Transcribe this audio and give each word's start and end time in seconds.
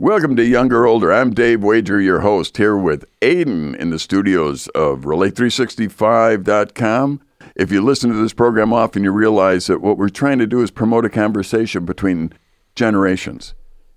Welcome 0.00 0.34
to 0.36 0.42
Younger 0.42 0.86
Older. 0.86 1.12
I'm 1.12 1.34
Dave 1.34 1.62
Wager, 1.62 2.00
your 2.00 2.20
host, 2.20 2.56
here 2.56 2.74
with 2.74 3.04
Aiden 3.20 3.76
in 3.76 3.90
the 3.90 3.98
studios 3.98 4.66
of 4.68 5.00
Relate365.com. 5.00 7.20
If 7.54 7.70
you 7.70 7.84
listen 7.84 8.08
to 8.08 8.16
this 8.16 8.32
program 8.32 8.72
often, 8.72 9.04
you 9.04 9.10
realize 9.10 9.66
that 9.66 9.82
what 9.82 9.98
we're 9.98 10.08
trying 10.08 10.38
to 10.38 10.46
do 10.46 10.62
is 10.62 10.70
promote 10.70 11.04
a 11.04 11.10
conversation 11.10 11.84
between 11.84 12.32
generations. 12.74 13.52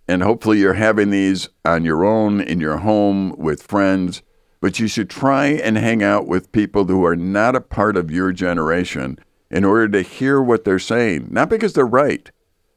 And 0.05 0.21
hopefully, 0.21 0.59
you're 0.59 0.73
having 0.73 1.09
these 1.09 1.47
on 1.63 1.85
your 1.85 2.03
own, 2.03 2.41
in 2.41 2.59
your 2.59 2.79
home, 2.79 3.33
with 3.37 3.63
friends. 3.63 4.23
But 4.59 4.79
you 4.79 4.89
should 4.89 5.09
try 5.09 5.45
and 5.45 5.77
hang 5.77 6.03
out 6.03 6.27
with 6.27 6.51
people 6.51 6.83
who 6.83 7.05
are 7.05 7.15
not 7.15 7.55
a 7.55 7.61
part 7.61 7.95
of 7.95 8.11
your 8.11 8.33
generation 8.33 9.19
in 9.49 9.63
order 9.63 9.87
to 9.87 10.01
hear 10.01 10.41
what 10.41 10.65
they're 10.65 10.79
saying. 10.79 11.29
Not 11.31 11.49
because 11.49 11.71
they're 11.71 11.85
right, 11.85 12.29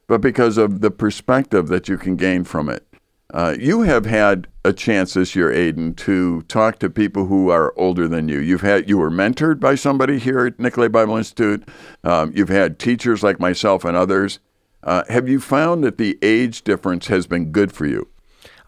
but 0.07 0.21
because 0.21 0.59
of 0.59 0.81
the 0.81 0.93
perspective 0.93 1.67
that 1.67 1.89
you 1.89 1.99
can 1.99 2.15
gain 2.15 2.45
from 2.45 2.69
it. 2.69 2.86
Uh, 3.35 3.57
you 3.59 3.83
have 3.83 4.07
had 4.07 4.47
a 4.65 4.73
chance 4.73 5.15
this 5.15 5.35
year, 5.35 5.51
Aiden, 5.51 5.97
to 5.97 6.43
talk 6.43 6.79
to 6.79 6.89
people 6.89 7.27
who 7.27 7.51
are 7.51 7.77
older 7.77 8.07
than 8.07 8.29
you. 8.29 8.39
You've 8.39 8.61
had 8.61 8.89
you 8.89 8.99
were 8.99 9.11
mentored 9.11 9.59
by 9.59 9.75
somebody 9.75 10.19
here 10.19 10.47
at 10.47 10.61
Nicolet 10.61 10.93
Bible 10.93 11.17
Institute. 11.17 11.69
Um, 12.05 12.33
you've 12.35 12.49
had 12.49 12.79
teachers 12.79 13.23
like 13.23 13.41
myself 13.41 13.85
and 13.85 13.97
others. 13.97 14.39
Uh, 14.85 15.03
have 15.09 15.29
you 15.29 15.41
found 15.41 15.83
that 15.83 15.99
the 15.99 16.19
age 16.23 16.63
difference 16.63 17.09
has 17.09 17.27
been 17.27 17.51
good 17.51 17.73
for 17.73 17.87
you? 17.87 18.09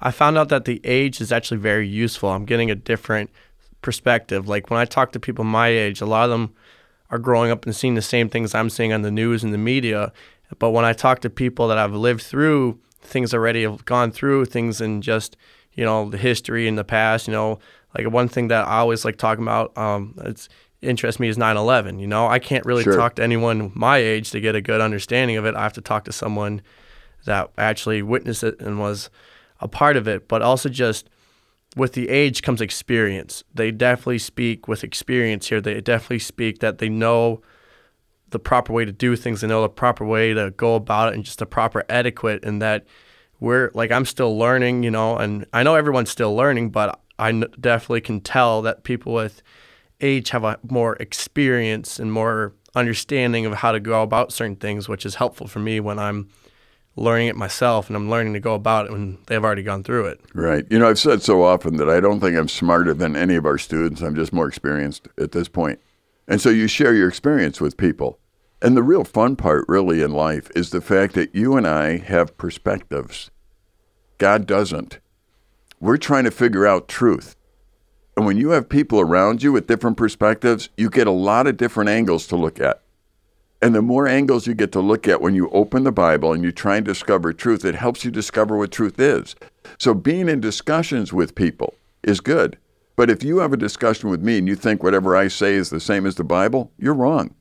I 0.01 0.11
found 0.11 0.37
out 0.37 0.49
that 0.49 0.65
the 0.65 0.81
age 0.85 1.21
is 1.21 1.31
actually 1.31 1.59
very 1.59 1.87
useful. 1.87 2.31
I'm 2.31 2.45
getting 2.45 2.71
a 2.71 2.75
different 2.75 3.31
perspective. 3.83 4.49
Like 4.49 4.71
when 4.71 4.81
I 4.81 4.85
talk 4.85 5.13
to 5.13 5.21
people 5.21 5.45
my 5.45 5.69
age, 5.69 6.01
a 6.01 6.07
lot 6.07 6.25
of 6.25 6.31
them 6.31 6.53
are 7.11 7.19
growing 7.19 7.51
up 7.53 7.65
and 7.65 7.75
seeing 7.75 7.95
the 7.95 8.03
same 8.03 8.29
things 8.29 8.55
I'm 8.55 8.71
seeing 8.71 8.93
on 8.93 9.03
the 9.03 9.11
news 9.11 9.45
and 9.45 9.55
the 9.55 9.59
media. 9.59 10.13
But 10.59 10.71
when 10.71 10.85
I 10.85 10.93
talk 10.93 11.21
to 11.21 11.31
people 11.31 11.69
that 11.69 11.79
I've 11.79 11.95
lived 11.95 12.23
through 12.23 12.81
things 13.09 13.35
already 13.35 13.63
have 13.63 13.85
gone 13.85 14.11
through, 14.13 14.45
things 14.47 14.81
in 14.81 15.03
just 15.03 15.37
you 15.73 15.85
know 15.85 16.11
the 16.11 16.19
history 16.19 16.69
in 16.69 16.77
the 16.77 16.85
past. 16.85 17.27
You 17.27 17.33
know, 17.33 17.59
like 17.97 18.09
one 18.11 18.29
thing 18.29 18.49
that 18.49 18.67
I 18.67 18.79
always 18.79 19.05
like 19.05 19.17
talking 19.17 19.43
about. 19.45 19.77
Um, 19.77 20.15
it's 20.25 20.49
interests 20.81 21.19
me 21.19 21.29
is 21.29 21.37
9/11. 21.37 21.99
You 22.01 22.07
know, 22.07 22.29
I 22.29 22.39
can't 22.39 22.65
really 22.65 22.85
Sure. 22.85 22.97
talk 22.97 23.17
to 23.17 23.23
anyone 23.23 23.73
my 23.75 23.99
age 23.99 24.31
to 24.31 24.41
get 24.41 24.55
a 24.55 24.61
good 24.61 24.81
understanding 24.81 25.37
of 25.37 25.45
it. 25.45 25.55
I 25.57 25.63
have 25.63 25.73
to 25.75 25.81
talk 25.81 26.05
to 26.05 26.13
someone 26.13 26.63
that 27.25 27.51
actually 27.59 28.01
witnessed 28.03 28.45
it 28.45 28.61
and 28.61 28.79
was 28.79 29.11
a 29.61 29.67
part 29.69 29.97
of 29.97 30.07
it. 30.07 30.29
But 30.29 30.41
also 30.41 30.69
just 30.69 31.09
with 31.77 31.93
the 31.95 32.09
age 32.09 32.43
comes 32.43 32.61
experience. 32.61 33.43
They 33.55 33.71
definitely 33.71 34.19
speak 34.19 34.69
with 34.69 34.85
experience 34.85 35.49
here. 35.49 35.61
They 35.61 35.81
definitely 35.81 36.21
speak 36.21 36.61
that 36.61 36.79
they 36.79 36.89
know 36.89 37.41
the 38.31 38.39
proper 38.39 38.73
way 38.73 38.85
to 38.85 38.93
do 38.93 39.17
things. 39.17 39.41
They 39.41 39.47
know 39.47 39.63
the 39.63 39.69
proper 39.69 40.05
way 40.05 40.35
to 40.35 40.51
go 40.53 40.75
about 40.75 41.13
it 41.13 41.15
and 41.15 41.25
just 41.25 41.39
the 41.39 41.47
proper 41.47 41.85
etiquette. 41.89 42.45
And 42.45 42.61
that 42.63 42.87
we're 43.41 43.71
like, 43.75 43.91
I'm 43.91 44.05
still 44.05 44.37
learning, 44.37 44.83
you 44.83 44.91
know, 44.91 45.17
and 45.17 45.47
I 45.53 45.63
know 45.63 45.75
everyone's 45.75 46.11
still 46.11 46.35
learning, 46.35 46.71
but 46.71 47.01
I 47.19 47.33
definitely 47.33 48.01
can 48.01 48.21
tell 48.21 48.63
that 48.63 48.85
people 48.85 49.13
with 49.13 49.43
age 50.01 50.31
have 50.31 50.45
a 50.45 50.59
more 50.69 50.97
experience 50.97 51.99
and 51.99 52.13
more 52.13 52.55
understanding 52.75 53.47
of 53.47 53.55
how 53.55 53.73
to 53.73 53.81
go 53.81 54.03
about 54.03 54.33
certain 54.33 54.57
things, 54.57 54.89
which 54.89 55.05
is 55.05 55.17
helpful 55.17 55.47
for 55.47 55.59
me 55.59 55.81
when 55.81 55.99
I'm 55.99 56.29
learning 56.97 57.29
it 57.29 57.37
myself 57.37 57.89
and 57.89 57.97
I'm 57.97 58.11
learning 58.11 58.35
to 58.35 58.41
go 58.41 58.55
about 58.55 58.87
it 58.87 58.93
when 58.93 59.19
they've 59.27 59.43
already 59.43 59.63
gone 59.63 59.85
through 59.85 60.07
it. 60.07 60.21
Right. 60.35 60.65
You 60.69 60.79
know, 60.79 60.89
I've 60.89 60.99
said 60.99 61.23
so 61.23 61.43
often 61.43 61.77
that 61.77 61.89
I 61.89 62.01
don't 62.01 62.21
think 62.21 62.37
I'm 62.37 62.49
smarter 62.49 62.93
than 62.93 63.17
any 63.17 63.37
of 63.37 63.47
our 63.47 63.59
students. 63.59 64.01
I'm 64.01 64.15
just 64.15 64.33
more 64.33 64.49
experienced 64.49 65.09
at 65.17 65.33
this 65.33 65.49
point. 65.49 65.81
And 66.29 66.41
so 66.41 66.51
you 66.51 66.69
share 66.69 66.95
your 66.95 67.09
experience 67.09 67.61
with 67.61 67.79
people. 67.79 68.19
And 68.61 68.77
the 68.77 68.83
real 68.83 69.05
fun 69.05 69.35
part, 69.35 69.65
really, 69.67 70.03
in 70.03 70.13
life 70.13 70.51
is 70.55 70.71
the 70.71 70.81
fact 70.81 71.15
that 71.15 71.35
you 71.35 71.57
and 71.57 71.67
I 71.67 71.97
have 71.97 72.37
perspectives. 72.37 73.31
God 74.19 74.47
doesn't. 74.47 74.99
We're 75.81 75.97
trying 75.97 76.25
to 76.25 76.31
figure 76.31 76.67
out 76.67 76.89
truth. 76.89 77.35
And 78.17 78.27
when 78.27 78.37
you 78.37 78.51
have 78.51 78.69
people 78.69 79.01
around 79.01 79.43
you 79.43 79.53
with 79.53 79.69
different 79.69 79.97
perspectives, 79.97 80.69
you 80.77 80.91
get 80.91 81.07
a 81.07 81.13
lot 81.13 81.47
of 81.47 81.57
different 81.57 81.89
angles 81.89 82.27
to 82.27 82.37
look 82.37 82.61
at. 82.61 82.83
And 83.63 83.75
the 83.75 83.83
more 83.83 84.07
angles 84.07 84.47
you 84.47 84.55
get 84.55 84.73
to 84.73 84.81
look 84.81 85.09
at 85.09 85.21
when 85.21 85.35
you 85.35 85.49
open 85.51 85.85
the 85.85 85.93
Bible 85.93 86.33
and 86.33 86.45
you 86.45 86.53
try 86.53 86.77
and 86.77 86.85
discover 86.85 87.33
truth, 87.33 87.65
it 87.65 87.75
helps 87.77 88.05
you 88.05 88.11
discover 88.11 88.57
what 88.57 88.71
truth 88.71 89.01
is. 89.01 89.35
So 89.79 89.95
being 89.95 90.29
in 90.29 90.41
discussions 90.41 91.13
with 91.13 91.35
people 91.35 91.75
is 92.03 92.21
good. 92.21 92.59
But 92.99 93.11
if 93.11 93.23
you 93.23 93.39
have 93.39 93.53
a 93.53 93.57
discussion 93.57 94.11
with 94.11 94.25
me 94.25 94.39
and 94.39 94.49
you 94.49 94.57
think 94.57 94.83
whatever 94.83 95.15
I 95.15 95.29
say 95.29 95.55
is 95.55 95.71
the 95.71 95.79
same 95.79 96.05
as 96.05 96.17
the 96.17 96.25
Bible, 96.25 96.73
you're 96.77 96.93
wrong. 96.93 97.33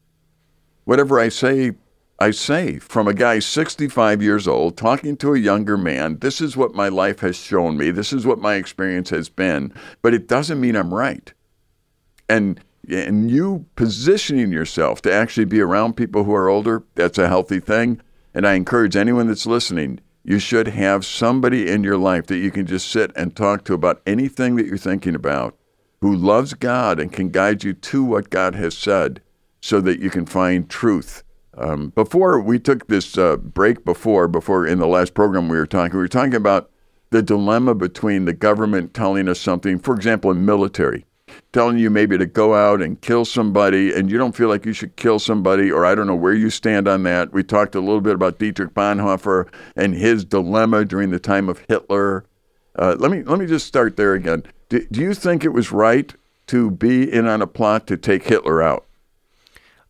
Whatever 0.83 1.19
I 1.19 1.29
say, 1.29 1.71
I 2.19 2.29
say. 2.29 2.77
From 2.77 3.07
a 3.07 3.13
guy 3.15 3.39
65 3.39 4.21
years 4.21 4.47
old 4.47 4.77
talking 4.77 5.17
to 5.17 5.33
a 5.33 5.39
younger 5.39 5.75
man, 5.75 6.19
this 6.19 6.41
is 6.41 6.55
what 6.55 6.75
my 6.75 6.89
life 6.89 7.21
has 7.21 7.35
shown 7.35 7.75
me. 7.75 7.89
This 7.89 8.13
is 8.13 8.23
what 8.23 8.37
my 8.37 8.53
experience 8.53 9.09
has 9.09 9.29
been. 9.29 9.73
But 10.03 10.13
it 10.13 10.27
doesn't 10.27 10.61
mean 10.61 10.75
I'm 10.75 10.93
right 10.93 11.33
and 12.29 12.59
and 12.87 13.31
you 13.31 13.65
positioning 13.75 14.51
yourself 14.51 15.01
to 15.01 15.11
actually 15.11 15.45
be 15.45 15.59
around 15.59 15.97
people 15.97 16.23
who 16.23 16.33
are 16.33 16.49
older 16.49 16.83
that's 16.95 17.17
a 17.17 17.27
healthy 17.27 17.59
thing 17.59 17.99
and 18.33 18.47
i 18.47 18.53
encourage 18.53 18.95
anyone 18.95 19.27
that's 19.27 19.45
listening 19.45 19.99
you 20.27 20.37
should 20.39 20.67
have 20.67 21.05
somebody 21.05 21.71
in 21.71 21.85
your 21.85 21.97
life 21.97 22.27
that 22.27 22.37
you 22.37 22.51
can 22.51 22.65
just 22.65 22.91
sit 22.91 23.11
and 23.15 23.33
talk 23.33 23.63
to 23.63 23.73
about 23.73 24.01
anything 24.05 24.57
that 24.57 24.65
you're 24.67 24.77
thinking 24.77 25.15
about 25.15 25.57
who 26.01 26.13
loves 26.13 26.53
god 26.53 26.99
and 26.99 27.13
can 27.13 27.29
guide 27.29 27.63
you 27.63 27.73
to 27.73 28.03
what 28.03 28.29
god 28.29 28.53
has 28.53 28.77
said 28.77 29.21
so 29.61 29.81
that 29.81 29.99
you 29.99 30.09
can 30.09 30.25
find 30.25 30.69
truth. 30.69 31.23
Um, 31.57 31.89
before 31.89 32.39
we 32.39 32.59
took 32.59 32.87
this 32.87 33.17
uh, 33.17 33.37
break 33.37 33.83
before 33.83 34.27
before 34.27 34.67
in 34.67 34.77
the 34.77 34.85
last 34.85 35.15
program 35.15 35.49
we 35.49 35.57
were 35.57 35.65
talking 35.65 35.97
we 35.97 36.03
were 36.03 36.07
talking 36.07 36.35
about 36.35 36.69
the 37.09 37.23
dilemma 37.23 37.73
between 37.73 38.25
the 38.25 38.33
government 38.33 38.93
telling 38.93 39.27
us 39.27 39.39
something 39.39 39.79
for 39.79 39.95
example 39.95 40.29
in 40.29 40.45
military 40.45 41.06
telling 41.53 41.77
you 41.77 41.89
maybe 41.89 42.17
to 42.17 42.25
go 42.25 42.53
out 42.53 42.81
and 42.81 42.99
kill 43.01 43.25
somebody 43.25 43.93
and 43.93 44.11
you 44.11 44.17
don't 44.17 44.35
feel 44.35 44.49
like 44.49 44.65
you 44.65 44.73
should 44.73 44.95
kill 44.95 45.17
somebody 45.17 45.71
or 45.71 45.85
I 45.85 45.95
don't 45.95 46.07
know 46.07 46.15
where 46.15 46.33
you 46.33 46.49
stand 46.49 46.87
on 46.87 47.03
that. 47.03 47.31
We 47.33 47.43
talked 47.43 47.73
a 47.75 47.79
little 47.79 48.01
bit 48.01 48.15
about 48.15 48.37
Dietrich 48.37 48.73
Bonhoeffer 48.73 49.47
and 49.75 49.93
his 49.93 50.25
dilemma 50.25 50.85
during 50.85 51.09
the 51.09 51.19
time 51.19 51.49
of 51.49 51.59
Hitler. 51.67 52.25
Uh, 52.77 52.95
let 52.99 53.09
me 53.09 53.23
let 53.23 53.39
me 53.39 53.47
just 53.47 53.65
start 53.65 53.97
there 53.97 54.13
again. 54.13 54.43
Do, 54.69 54.85
do 54.91 55.01
you 55.01 55.13
think 55.13 55.43
it 55.43 55.53
was 55.53 55.71
right 55.71 56.13
to 56.47 56.69
be 56.69 57.11
in 57.11 57.25
on 57.25 57.41
a 57.41 57.47
plot 57.47 57.87
to 57.87 57.97
take 57.97 58.25
Hitler 58.25 58.61
out? 58.61 58.85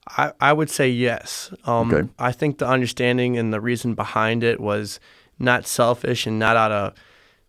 I, 0.10 0.32
I 0.40 0.54
would 0.54 0.70
say 0.70 0.88
yes. 0.90 1.52
Um, 1.66 1.94
Okay. 1.94 2.10
I 2.18 2.32
think 2.32 2.60
the 2.60 2.68
understanding 2.68 3.38
and 3.38 3.52
the 3.52 3.60
reason 3.60 3.94
behind 3.94 4.44
it 4.44 4.60
was 4.60 5.00
not 5.38 5.68
selfish 5.68 6.26
and 6.26 6.40
not 6.40 6.56
out 6.56 6.72
of, 6.72 6.94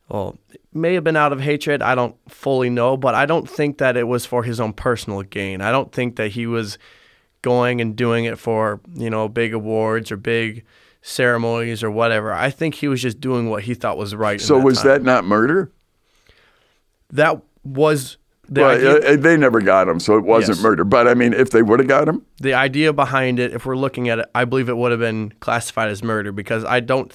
well, 0.08 0.38
it 0.50 0.60
may 0.72 0.94
have 0.94 1.04
been 1.04 1.16
out 1.16 1.32
of 1.32 1.40
hatred. 1.40 1.82
I 1.82 1.94
don't 1.94 2.16
fully 2.30 2.70
know, 2.70 2.96
but 2.96 3.14
I 3.14 3.26
don't 3.26 3.48
think 3.48 3.78
that 3.78 3.96
it 3.96 4.04
was 4.04 4.24
for 4.24 4.42
his 4.42 4.58
own 4.60 4.72
personal 4.72 5.22
gain. 5.22 5.60
I 5.60 5.70
don't 5.70 5.92
think 5.92 6.16
that 6.16 6.32
he 6.32 6.46
was 6.46 6.78
going 7.42 7.80
and 7.80 7.94
doing 7.94 8.24
it 8.24 8.38
for, 8.38 8.80
you 8.94 9.10
know, 9.10 9.28
big 9.28 9.52
awards 9.54 10.10
or 10.10 10.16
big 10.16 10.64
ceremonies 11.02 11.82
or 11.82 11.90
whatever. 11.90 12.32
I 12.32 12.50
think 12.50 12.76
he 12.76 12.88
was 12.88 13.02
just 13.02 13.20
doing 13.20 13.50
what 13.50 13.64
he 13.64 13.74
thought 13.74 13.98
was 13.98 14.14
right. 14.14 14.40
So 14.40 14.58
was 14.58 14.78
time. 14.78 14.88
that 14.88 15.02
not 15.02 15.24
murder? 15.24 15.70
That 17.10 17.40
was 17.64 18.16
the 18.48 18.62
well, 18.62 18.70
idea. 18.70 19.12
uh, 19.12 19.16
they 19.16 19.36
never 19.36 19.60
got 19.60 19.88
him, 19.88 20.00
so 20.00 20.16
it 20.16 20.24
wasn't 20.24 20.56
Yes. 20.56 20.62
murder. 20.62 20.84
But 20.84 21.06
I 21.06 21.14
mean, 21.14 21.32
if 21.34 21.50
they 21.50 21.62
would 21.62 21.80
have 21.80 21.88
got 21.88 22.08
him, 22.08 22.24
the 22.38 22.54
idea 22.54 22.92
behind 22.92 23.38
it, 23.38 23.52
if 23.52 23.66
we're 23.66 23.76
looking 23.76 24.08
at 24.08 24.18
it, 24.20 24.26
I 24.34 24.44
believe 24.44 24.68
it 24.68 24.76
would 24.76 24.90
have 24.90 25.00
been 25.00 25.32
classified 25.40 25.90
as 25.90 26.02
murder 26.02 26.32
because 26.32 26.64
I 26.64 26.80
don't, 26.80 27.14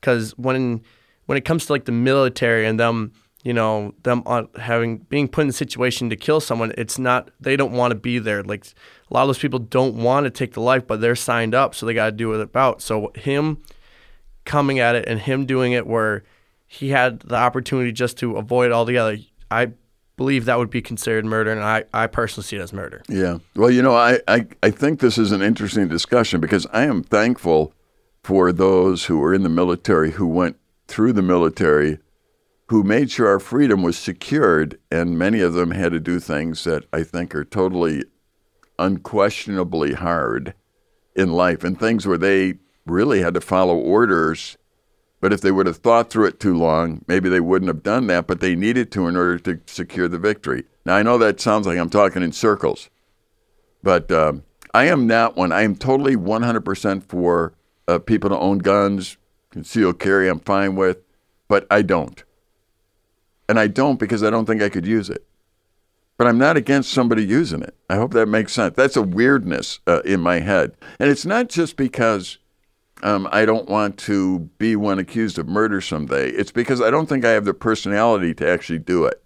because 0.00 0.32
when 0.36 0.82
when 1.26 1.38
it 1.38 1.44
comes 1.44 1.66
to 1.66 1.72
like 1.72 1.84
the 1.84 1.92
military 1.92 2.66
and 2.66 2.78
them, 2.78 3.12
you 3.42 3.52
know, 3.52 3.94
them 4.02 4.22
on 4.26 4.48
having 4.56 4.98
being 4.98 5.28
put 5.28 5.42
in 5.42 5.48
a 5.48 5.52
situation 5.52 6.10
to 6.10 6.16
kill 6.16 6.40
someone, 6.40 6.72
it's 6.78 6.98
not 6.98 7.30
they 7.40 7.56
don't 7.56 7.72
want 7.72 7.92
to 7.92 7.94
be 7.96 8.18
there. 8.18 8.42
Like 8.42 8.66
a 9.10 9.14
lot 9.14 9.22
of 9.22 9.28
those 9.28 9.38
people 9.38 9.58
don't 9.58 9.96
want 9.96 10.24
to 10.24 10.30
take 10.30 10.52
the 10.54 10.60
life, 10.60 10.86
but 10.86 11.00
they're 11.00 11.16
signed 11.16 11.54
up, 11.54 11.74
so 11.74 11.86
they 11.86 11.94
got 11.94 12.06
to 12.06 12.12
do 12.12 12.32
it 12.34 12.40
about. 12.40 12.82
So 12.82 13.12
him 13.14 13.62
coming 14.44 14.78
at 14.78 14.94
it 14.94 15.06
and 15.06 15.20
him 15.20 15.46
doing 15.46 15.72
it 15.72 15.86
where 15.86 16.24
he 16.66 16.90
had 16.90 17.20
the 17.20 17.36
opportunity 17.36 17.92
just 17.92 18.18
to 18.18 18.36
avoid 18.36 18.72
altogether, 18.72 19.18
I 19.50 19.72
believe 20.16 20.44
that 20.44 20.58
would 20.58 20.70
be 20.70 20.82
considered 20.82 21.24
murder, 21.24 21.52
and 21.52 21.62
I, 21.62 21.84
I 21.92 22.06
personally 22.06 22.44
see 22.44 22.56
it 22.56 22.60
as 22.60 22.72
murder. 22.72 23.02
Yeah. 23.08 23.38
Well, 23.56 23.70
you 23.70 23.82
know, 23.82 23.94
I, 23.94 24.20
I, 24.28 24.46
I 24.62 24.70
think 24.70 25.00
this 25.00 25.18
is 25.18 25.32
an 25.32 25.42
interesting 25.42 25.88
discussion 25.88 26.40
because 26.40 26.66
I 26.72 26.84
am 26.84 27.02
thankful 27.02 27.72
for 28.22 28.52
those 28.52 29.04
who 29.04 29.18
were 29.18 29.34
in 29.34 29.42
the 29.42 29.48
military, 29.48 30.12
who 30.12 30.26
went 30.26 30.56
through 30.88 31.12
the 31.12 31.22
military, 31.22 31.98
who 32.68 32.82
made 32.82 33.10
sure 33.10 33.28
our 33.28 33.40
freedom 33.40 33.82
was 33.82 33.96
secured. 33.96 34.78
And 34.90 35.18
many 35.18 35.40
of 35.40 35.54
them 35.54 35.72
had 35.72 35.92
to 35.92 36.00
do 36.00 36.18
things 36.20 36.64
that 36.64 36.84
I 36.92 37.02
think 37.02 37.34
are 37.34 37.44
totally 37.44 38.04
unquestionably 38.78 39.94
hard 39.94 40.54
in 41.14 41.32
life 41.32 41.62
and 41.62 41.78
things 41.78 42.06
where 42.06 42.18
they 42.18 42.54
really 42.86 43.20
had 43.20 43.34
to 43.34 43.40
follow 43.40 43.76
orders. 43.76 44.56
But 45.20 45.32
if 45.32 45.40
they 45.40 45.52
would 45.52 45.66
have 45.66 45.78
thought 45.78 46.10
through 46.10 46.26
it 46.26 46.40
too 46.40 46.54
long, 46.54 47.04
maybe 47.06 47.28
they 47.28 47.40
wouldn't 47.40 47.68
have 47.68 47.82
done 47.82 48.08
that, 48.08 48.26
but 48.26 48.40
they 48.40 48.54
needed 48.54 48.92
to 48.92 49.06
in 49.06 49.16
order 49.16 49.38
to 49.38 49.60
secure 49.66 50.08
the 50.08 50.18
victory. 50.18 50.64
Now, 50.84 50.96
I 50.96 51.02
know 51.02 51.16
that 51.18 51.40
sounds 51.40 51.66
like 51.66 51.78
I'm 51.78 51.88
talking 51.88 52.22
in 52.22 52.32
circles, 52.32 52.90
but 53.82 54.10
um, 54.12 54.42
I 54.74 54.84
am 54.86 55.06
not 55.06 55.36
one. 55.36 55.50
I 55.50 55.62
am 55.62 55.76
totally 55.76 56.16
100% 56.16 57.04
for 57.04 57.54
uh, 57.88 58.00
people 58.00 58.28
to 58.30 58.38
own 58.38 58.58
guns, 58.58 59.16
concealed 59.54 60.00
carry, 60.00 60.28
I'm 60.28 60.40
fine 60.40 60.74
with. 60.74 60.98
but 61.46 61.66
I 61.70 61.82
don't. 61.82 62.24
And 63.48 63.58
I 63.58 63.68
don't 63.68 64.00
because 64.00 64.22
I 64.24 64.30
don't 64.30 64.46
think 64.46 64.60
I 64.62 64.68
could 64.68 64.84
use 64.84 65.08
it. 65.08 65.24
But 66.16 66.26
I'm 66.26 66.38
not 66.38 66.56
against 66.56 66.90
somebody 66.90 67.24
using 67.24 67.62
it. 67.62 67.76
I 67.88 67.96
hope 67.96 68.12
that 68.14 68.26
makes 68.26 68.52
sense. 68.52 68.74
That's 68.74 68.96
a 68.96 69.02
weirdness 69.02 69.78
uh, 69.86 70.00
in 70.04 70.20
my 70.20 70.40
head. 70.40 70.72
And 70.98 71.08
it's 71.08 71.24
not 71.24 71.48
just 71.48 71.76
because 71.76 72.38
um, 73.04 73.28
I 73.30 73.44
don't 73.44 73.68
want 73.68 73.96
to 73.98 74.40
be 74.58 74.74
one 74.74 74.98
accused 74.98 75.38
of 75.38 75.46
murder 75.46 75.80
someday. 75.80 76.30
It's 76.30 76.52
because 76.52 76.80
I 76.80 76.90
don't 76.90 77.08
think 77.08 77.24
I 77.24 77.30
have 77.30 77.44
the 77.44 77.54
personality 77.54 78.34
to 78.34 78.48
actually 78.48 78.80
do 78.80 79.04
it. 79.04 79.22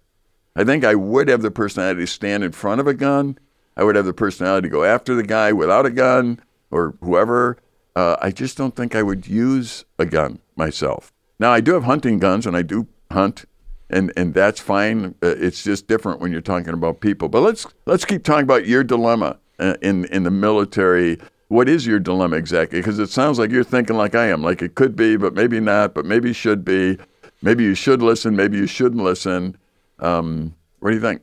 I 0.55 0.63
think 0.63 0.83
I 0.83 0.93
would 0.93 1.27
have 1.29 1.41
the 1.41 1.51
personality 1.51 2.01
to 2.01 2.07
stand 2.07 2.43
in 2.43 2.51
front 2.51 2.81
of 2.81 2.87
a 2.87 2.93
gun. 2.93 3.39
I 3.77 3.83
would 3.83 3.95
have 3.95 4.05
the 4.05 4.13
personality 4.13 4.67
to 4.67 4.71
go 4.71 4.83
after 4.83 5.15
the 5.15 5.23
guy 5.23 5.53
without 5.53 5.85
a 5.85 5.91
gun 5.91 6.39
or 6.69 6.95
whoever. 7.01 7.57
Uh, 7.95 8.15
I 8.21 8.31
just 8.31 8.57
don't 8.57 8.75
think 8.75 8.95
I 8.95 9.03
would 9.03 9.27
use 9.27 9.85
a 9.97 10.05
gun 10.05 10.39
myself. 10.55 11.11
Now, 11.39 11.51
I 11.51 11.61
do 11.61 11.73
have 11.73 11.83
hunting 11.83 12.19
guns 12.19 12.45
and 12.45 12.55
I 12.55 12.61
do 12.61 12.87
hunt, 13.11 13.45
and, 13.89 14.13
and 14.15 14.33
that's 14.33 14.59
fine. 14.59 15.15
Uh, 15.23 15.35
it's 15.37 15.63
just 15.63 15.87
different 15.87 16.19
when 16.19 16.31
you're 16.31 16.41
talking 16.41 16.73
about 16.73 17.01
people. 17.01 17.29
But 17.29 17.41
let's, 17.41 17.65
let's 17.85 18.05
keep 18.05 18.23
talking 18.23 18.43
about 18.43 18.67
your 18.67 18.83
dilemma 18.83 19.39
uh, 19.59 19.75
in, 19.81 20.05
in 20.05 20.23
the 20.23 20.31
military. 20.31 21.17
What 21.47 21.67
is 21.67 21.87
your 21.87 21.99
dilemma 21.99 22.35
exactly? 22.35 22.79
Because 22.79 22.99
it 22.99 23.09
sounds 23.09 23.39
like 23.39 23.49
you're 23.49 23.63
thinking 23.63 23.97
like 23.97 24.15
I 24.15 24.27
am, 24.27 24.43
like 24.43 24.61
it 24.61 24.75
could 24.75 24.95
be, 24.95 25.17
but 25.17 25.33
maybe 25.33 25.59
not, 25.59 25.93
but 25.93 26.05
maybe 26.05 26.31
should 26.33 26.63
be. 26.63 26.97
Maybe 27.41 27.63
you 27.63 27.73
should 27.73 28.01
listen, 28.01 28.35
maybe 28.35 28.57
you 28.57 28.67
shouldn't 28.67 29.03
listen. 29.03 29.57
Um, 29.99 30.55
what 30.79 30.89
do 30.89 30.95
you 30.95 31.01
think? 31.01 31.21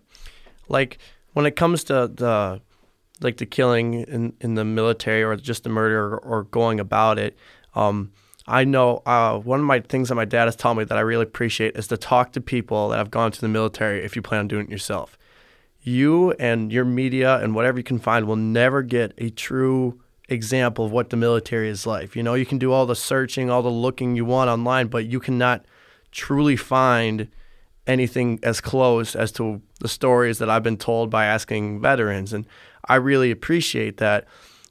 Like 0.68 0.98
when 1.34 1.46
it 1.46 1.56
comes 1.56 1.84
to 1.84 2.10
the 2.12 2.60
like 3.20 3.38
the 3.38 3.46
killing 3.46 3.94
in, 3.94 4.34
in 4.40 4.54
the 4.54 4.64
military 4.64 5.22
or 5.22 5.34
just 5.36 5.64
the 5.64 5.70
murder 5.70 6.14
or, 6.14 6.18
or 6.18 6.42
going 6.44 6.80
about 6.80 7.18
it, 7.18 7.36
um, 7.74 8.12
I 8.48 8.64
know 8.64 9.02
uh, 9.06 9.38
one 9.38 9.60
of 9.60 9.66
my 9.66 9.80
things 9.80 10.08
that 10.08 10.14
my 10.14 10.24
dad 10.24 10.44
has 10.44 10.54
taught 10.54 10.76
me 10.76 10.84
that 10.84 10.96
I 10.96 11.00
really 11.00 11.24
appreciate 11.24 11.76
is 11.76 11.88
to 11.88 11.96
talk 11.96 12.32
to 12.32 12.40
people 12.40 12.90
that 12.90 12.98
have 12.98 13.10
gone 13.10 13.32
to 13.32 13.40
the 13.40 13.48
military 13.48 14.04
if 14.04 14.14
you 14.14 14.22
plan 14.22 14.40
on 14.40 14.48
doing 14.48 14.66
it 14.66 14.70
yourself. 14.70 15.18
You 15.80 16.32
and 16.32 16.72
your 16.72 16.84
media 16.84 17.38
and 17.38 17.54
whatever 17.54 17.78
you 17.78 17.84
can 17.84 17.98
find 17.98 18.26
will 18.26 18.36
never 18.36 18.82
get 18.82 19.14
a 19.18 19.30
true 19.30 20.00
example 20.28 20.84
of 20.84 20.92
what 20.92 21.10
the 21.10 21.16
military 21.16 21.68
is 21.68 21.86
like. 21.86 22.14
You 22.14 22.22
know, 22.22 22.34
you 22.34 22.46
can 22.46 22.58
do 22.58 22.72
all 22.72 22.86
the 22.86 22.96
searching, 22.96 23.50
all 23.50 23.62
the 23.62 23.68
looking 23.68 24.16
you 24.16 24.24
want 24.24 24.50
online, 24.50 24.88
but 24.88 25.06
you 25.06 25.20
cannot 25.20 25.64
truly 26.12 26.56
find 26.56 27.28
anything 27.86 28.40
as 28.42 28.60
close 28.60 29.14
as 29.14 29.30
to 29.32 29.62
the 29.80 29.88
stories 29.88 30.38
that 30.38 30.50
I've 30.50 30.62
been 30.62 30.76
told 30.76 31.10
by 31.10 31.26
asking 31.26 31.80
veterans. 31.80 32.32
And 32.32 32.46
I 32.88 32.96
really 32.96 33.30
appreciate 33.30 33.96
that. 33.98 34.26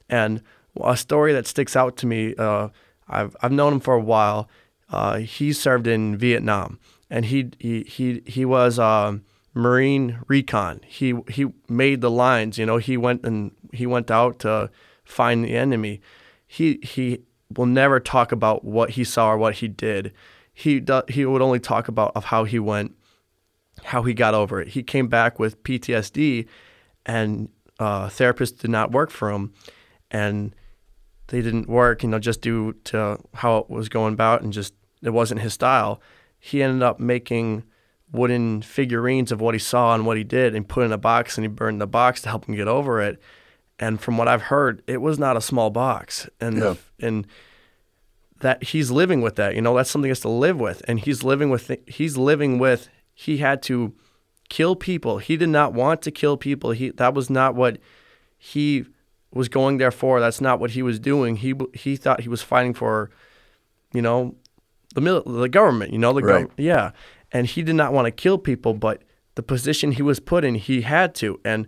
And 0.08 0.42
a 0.82 0.96
story 0.96 1.32
that 1.32 1.46
sticks 1.46 1.76
out 1.76 1.96
to 1.98 2.06
me, 2.06 2.34
uh, 2.36 2.68
I've 3.08 3.36
I've 3.40 3.52
known 3.52 3.74
him 3.74 3.80
for 3.80 3.94
a 3.94 4.00
while. 4.00 4.48
Uh, 4.90 5.18
he 5.18 5.52
served 5.52 5.86
in 5.86 6.16
Vietnam, 6.16 6.78
and 7.10 7.26
he 7.26 7.50
he 7.58 7.82
he 7.82 8.22
he 8.26 8.44
was 8.44 8.78
uh, 8.78 9.18
Marine 9.54 10.18
recon. 10.28 10.80
He 10.86 11.14
he 11.28 11.46
made 11.68 12.00
the 12.00 12.10
lines. 12.10 12.58
You 12.58 12.66
know, 12.66 12.76
he 12.78 12.96
went 12.96 13.24
and 13.24 13.52
he 13.72 13.86
went 13.86 14.10
out 14.10 14.38
to 14.40 14.70
find 15.04 15.44
the 15.44 15.56
enemy. 15.56 16.00
He 16.46 16.78
he 16.82 17.22
will 17.56 17.66
never 17.66 18.00
talk 18.00 18.32
about 18.32 18.64
what 18.64 18.90
he 18.90 19.04
saw 19.04 19.32
or 19.32 19.38
what 19.38 19.56
he 19.56 19.68
did. 19.68 20.12
He 20.52 20.80
do, 20.80 21.02
he 21.08 21.24
would 21.24 21.42
only 21.42 21.60
talk 21.60 21.88
about 21.88 22.12
of 22.14 22.26
how 22.26 22.44
he 22.44 22.58
went, 22.58 22.96
how 23.84 24.02
he 24.02 24.14
got 24.14 24.34
over 24.34 24.60
it. 24.60 24.68
He 24.68 24.82
came 24.82 25.08
back 25.08 25.38
with 25.38 25.62
PTSD, 25.62 26.46
and 27.04 27.48
uh, 27.78 28.06
therapists 28.08 28.58
did 28.58 28.70
not 28.70 28.92
work 28.92 29.10
for 29.10 29.30
him, 29.30 29.52
and 30.10 30.54
they 31.28 31.42
didn't 31.42 31.68
work, 31.68 32.02
you 32.02 32.08
know, 32.08 32.18
just 32.18 32.40
due 32.40 32.74
to 32.84 33.18
how 33.34 33.58
it 33.58 33.70
was 33.70 33.88
going 33.88 34.14
about 34.14 34.42
and 34.42 34.52
just 34.52 34.74
it 35.02 35.10
wasn't 35.10 35.40
his 35.40 35.54
style. 35.54 36.00
He 36.38 36.62
ended 36.62 36.82
up 36.82 37.00
making 37.00 37.64
wooden 38.12 38.62
figurines 38.62 39.32
of 39.32 39.40
what 39.40 39.54
he 39.54 39.58
saw 39.58 39.94
and 39.94 40.06
what 40.06 40.16
he 40.16 40.22
did 40.24 40.54
and 40.54 40.68
put 40.68 40.84
in 40.84 40.92
a 40.92 40.98
box 40.98 41.36
and 41.36 41.44
he 41.44 41.48
burned 41.48 41.80
the 41.80 41.86
box 41.86 42.22
to 42.22 42.28
help 42.28 42.46
him 42.46 42.54
get 42.54 42.68
over 42.68 43.00
it. 43.00 43.20
And 43.80 44.00
from 44.00 44.16
what 44.16 44.28
I've 44.28 44.42
heard, 44.42 44.82
it 44.86 44.98
was 45.02 45.18
not 45.18 45.36
a 45.36 45.40
small 45.40 45.70
box. 45.70 46.28
And 46.40 46.56
Yeah. 46.58 46.74
the, 46.98 47.06
and 47.06 47.26
that 48.40 48.62
he's 48.62 48.90
living 48.90 49.22
with 49.22 49.36
that, 49.36 49.54
you 49.54 49.60
know, 49.60 49.74
that's 49.76 49.90
something 49.90 50.06
he 50.06 50.10
has 50.10 50.20
to 50.20 50.28
live 50.28 50.58
with. 50.60 50.82
And 50.86 51.00
he's 51.00 51.24
living 51.24 51.50
with 51.50 51.70
he's 51.86 52.16
living 52.16 52.58
with 52.58 52.88
he 53.12 53.38
had 53.38 53.62
to 53.64 53.92
kill 54.48 54.76
people. 54.76 55.18
He 55.18 55.36
did 55.36 55.48
not 55.48 55.72
want 55.72 56.02
to 56.02 56.10
kill 56.10 56.36
people. 56.36 56.70
He 56.70 56.90
that 56.90 57.14
was 57.14 57.30
not 57.30 57.54
what 57.54 57.78
he 58.38 58.84
was 59.32 59.48
going 59.48 59.78
there 59.78 59.90
for. 59.90 60.20
That's 60.20 60.40
not 60.40 60.60
what 60.60 60.70
he 60.72 60.82
was 60.82 60.98
doing. 60.98 61.36
He 61.36 61.54
he 61.74 61.96
thought 61.96 62.20
he 62.20 62.28
was 62.28 62.42
fighting 62.42 62.74
for, 62.74 63.10
you 63.92 64.02
know, 64.02 64.34
the 64.94 65.00
mil- 65.00 65.22
the 65.22 65.48
government. 65.48 65.92
You 65.92 65.98
know, 65.98 66.12
the 66.12 66.22
Right. 66.22 66.46
gov- 66.46 66.50
yeah, 66.56 66.92
and 67.32 67.46
he 67.46 67.62
did 67.62 67.74
not 67.76 67.92
want 67.92 68.06
to 68.06 68.10
kill 68.10 68.38
people, 68.38 68.74
but 68.74 69.02
the 69.34 69.42
position 69.42 69.92
he 69.92 70.02
was 70.02 70.20
put 70.20 70.44
in, 70.44 70.54
he 70.54 70.82
had 70.82 71.14
to. 71.16 71.40
And 71.44 71.66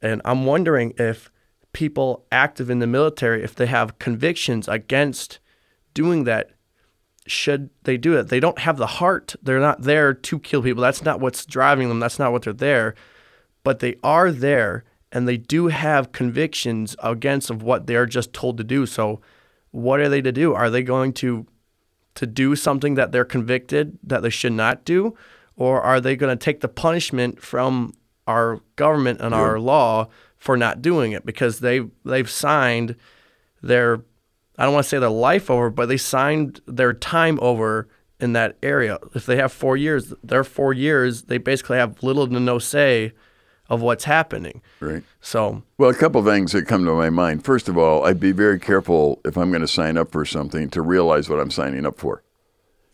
and 0.00 0.20
I'm 0.24 0.44
wondering 0.46 0.92
if 0.98 1.30
people 1.72 2.24
active 2.30 2.70
in 2.70 2.78
the 2.78 2.86
military, 2.86 3.42
if 3.42 3.54
they 3.54 3.66
have 3.66 3.98
convictions 3.98 4.68
against 4.68 5.40
doing 5.92 6.24
that, 6.24 6.50
should 7.26 7.70
they 7.84 7.96
do 7.96 8.16
it? 8.18 8.28
They 8.28 8.40
don't 8.40 8.58
have 8.58 8.76
the 8.76 8.86
heart. 8.86 9.34
They're 9.42 9.60
not 9.60 9.82
there 9.82 10.12
to 10.12 10.38
kill 10.38 10.62
people. 10.62 10.82
That's 10.82 11.02
not 11.02 11.20
what's 11.20 11.46
driving 11.46 11.88
them. 11.88 12.00
That's 12.00 12.18
not 12.18 12.32
what 12.32 12.42
they're 12.42 12.52
there. 12.52 12.94
But 13.62 13.80
they 13.80 13.96
are 14.02 14.30
there 14.30 14.84
and 15.10 15.26
they 15.26 15.36
do 15.36 15.68
have 15.68 16.12
convictions 16.12 16.96
against 17.02 17.48
of 17.48 17.62
what 17.62 17.86
they're 17.86 18.06
just 18.06 18.32
told 18.32 18.58
to 18.58 18.64
do. 18.64 18.84
So 18.84 19.20
what 19.70 20.00
are 20.00 20.08
they 20.08 20.20
to 20.20 20.32
do? 20.32 20.52
Are 20.54 20.70
they 20.70 20.82
going 20.82 21.12
to 21.14 21.46
to 22.16 22.26
do 22.26 22.54
something 22.54 22.94
that 22.94 23.10
they're 23.10 23.24
convicted 23.24 23.98
that 24.04 24.22
they 24.22 24.30
should 24.30 24.52
not 24.52 24.84
do? 24.84 25.16
Or 25.56 25.80
are 25.80 26.00
they 26.00 26.14
going 26.14 26.36
to 26.36 26.44
take 26.44 26.60
the 26.60 26.68
punishment 26.68 27.42
from 27.42 27.94
our 28.26 28.60
government 28.76 29.20
and 29.20 29.34
our 29.34 29.58
law 29.58 30.08
for 30.36 30.56
not 30.56 30.82
doing 30.82 31.12
it 31.12 31.24
because 31.24 31.60
they 31.60 31.80
they've 32.04 32.30
signed 32.30 32.96
their 33.62 34.02
I 34.58 34.64
don't 34.64 34.74
want 34.74 34.84
to 34.84 34.88
say 34.88 34.98
their 34.98 35.08
life 35.10 35.50
over, 35.50 35.70
but 35.70 35.86
they 35.86 35.96
signed 35.96 36.60
their 36.66 36.92
time 36.92 37.38
over 37.42 37.88
in 38.20 38.32
that 38.34 38.56
area. 38.62 38.98
If 39.14 39.26
they 39.26 39.36
have 39.36 39.52
four 39.52 39.76
years, 39.76 40.12
their 40.22 40.44
four 40.44 40.72
years, 40.72 41.24
they 41.24 41.38
basically 41.38 41.78
have 41.78 42.02
little 42.02 42.26
to 42.28 42.40
no 42.40 42.58
say 42.58 43.12
of 43.68 43.80
what's 43.80 44.04
happening. 44.04 44.62
Right. 44.80 45.02
So 45.20 45.62
Well, 45.78 45.90
a 45.90 45.94
couple 45.94 46.22
things 46.24 46.52
that 46.52 46.66
come 46.66 46.84
to 46.84 46.92
my 46.92 47.10
mind. 47.10 47.44
First 47.44 47.68
of 47.68 47.78
all, 47.78 48.04
I'd 48.04 48.20
be 48.20 48.32
very 48.32 48.60
careful 48.60 49.20
if 49.24 49.36
I'm 49.36 49.50
going 49.50 49.62
to 49.62 49.68
sign 49.68 49.96
up 49.96 50.12
for 50.12 50.24
something 50.24 50.68
to 50.70 50.82
realize 50.82 51.28
what 51.28 51.40
I'm 51.40 51.50
signing 51.50 51.86
up 51.86 51.98
for. 51.98 52.22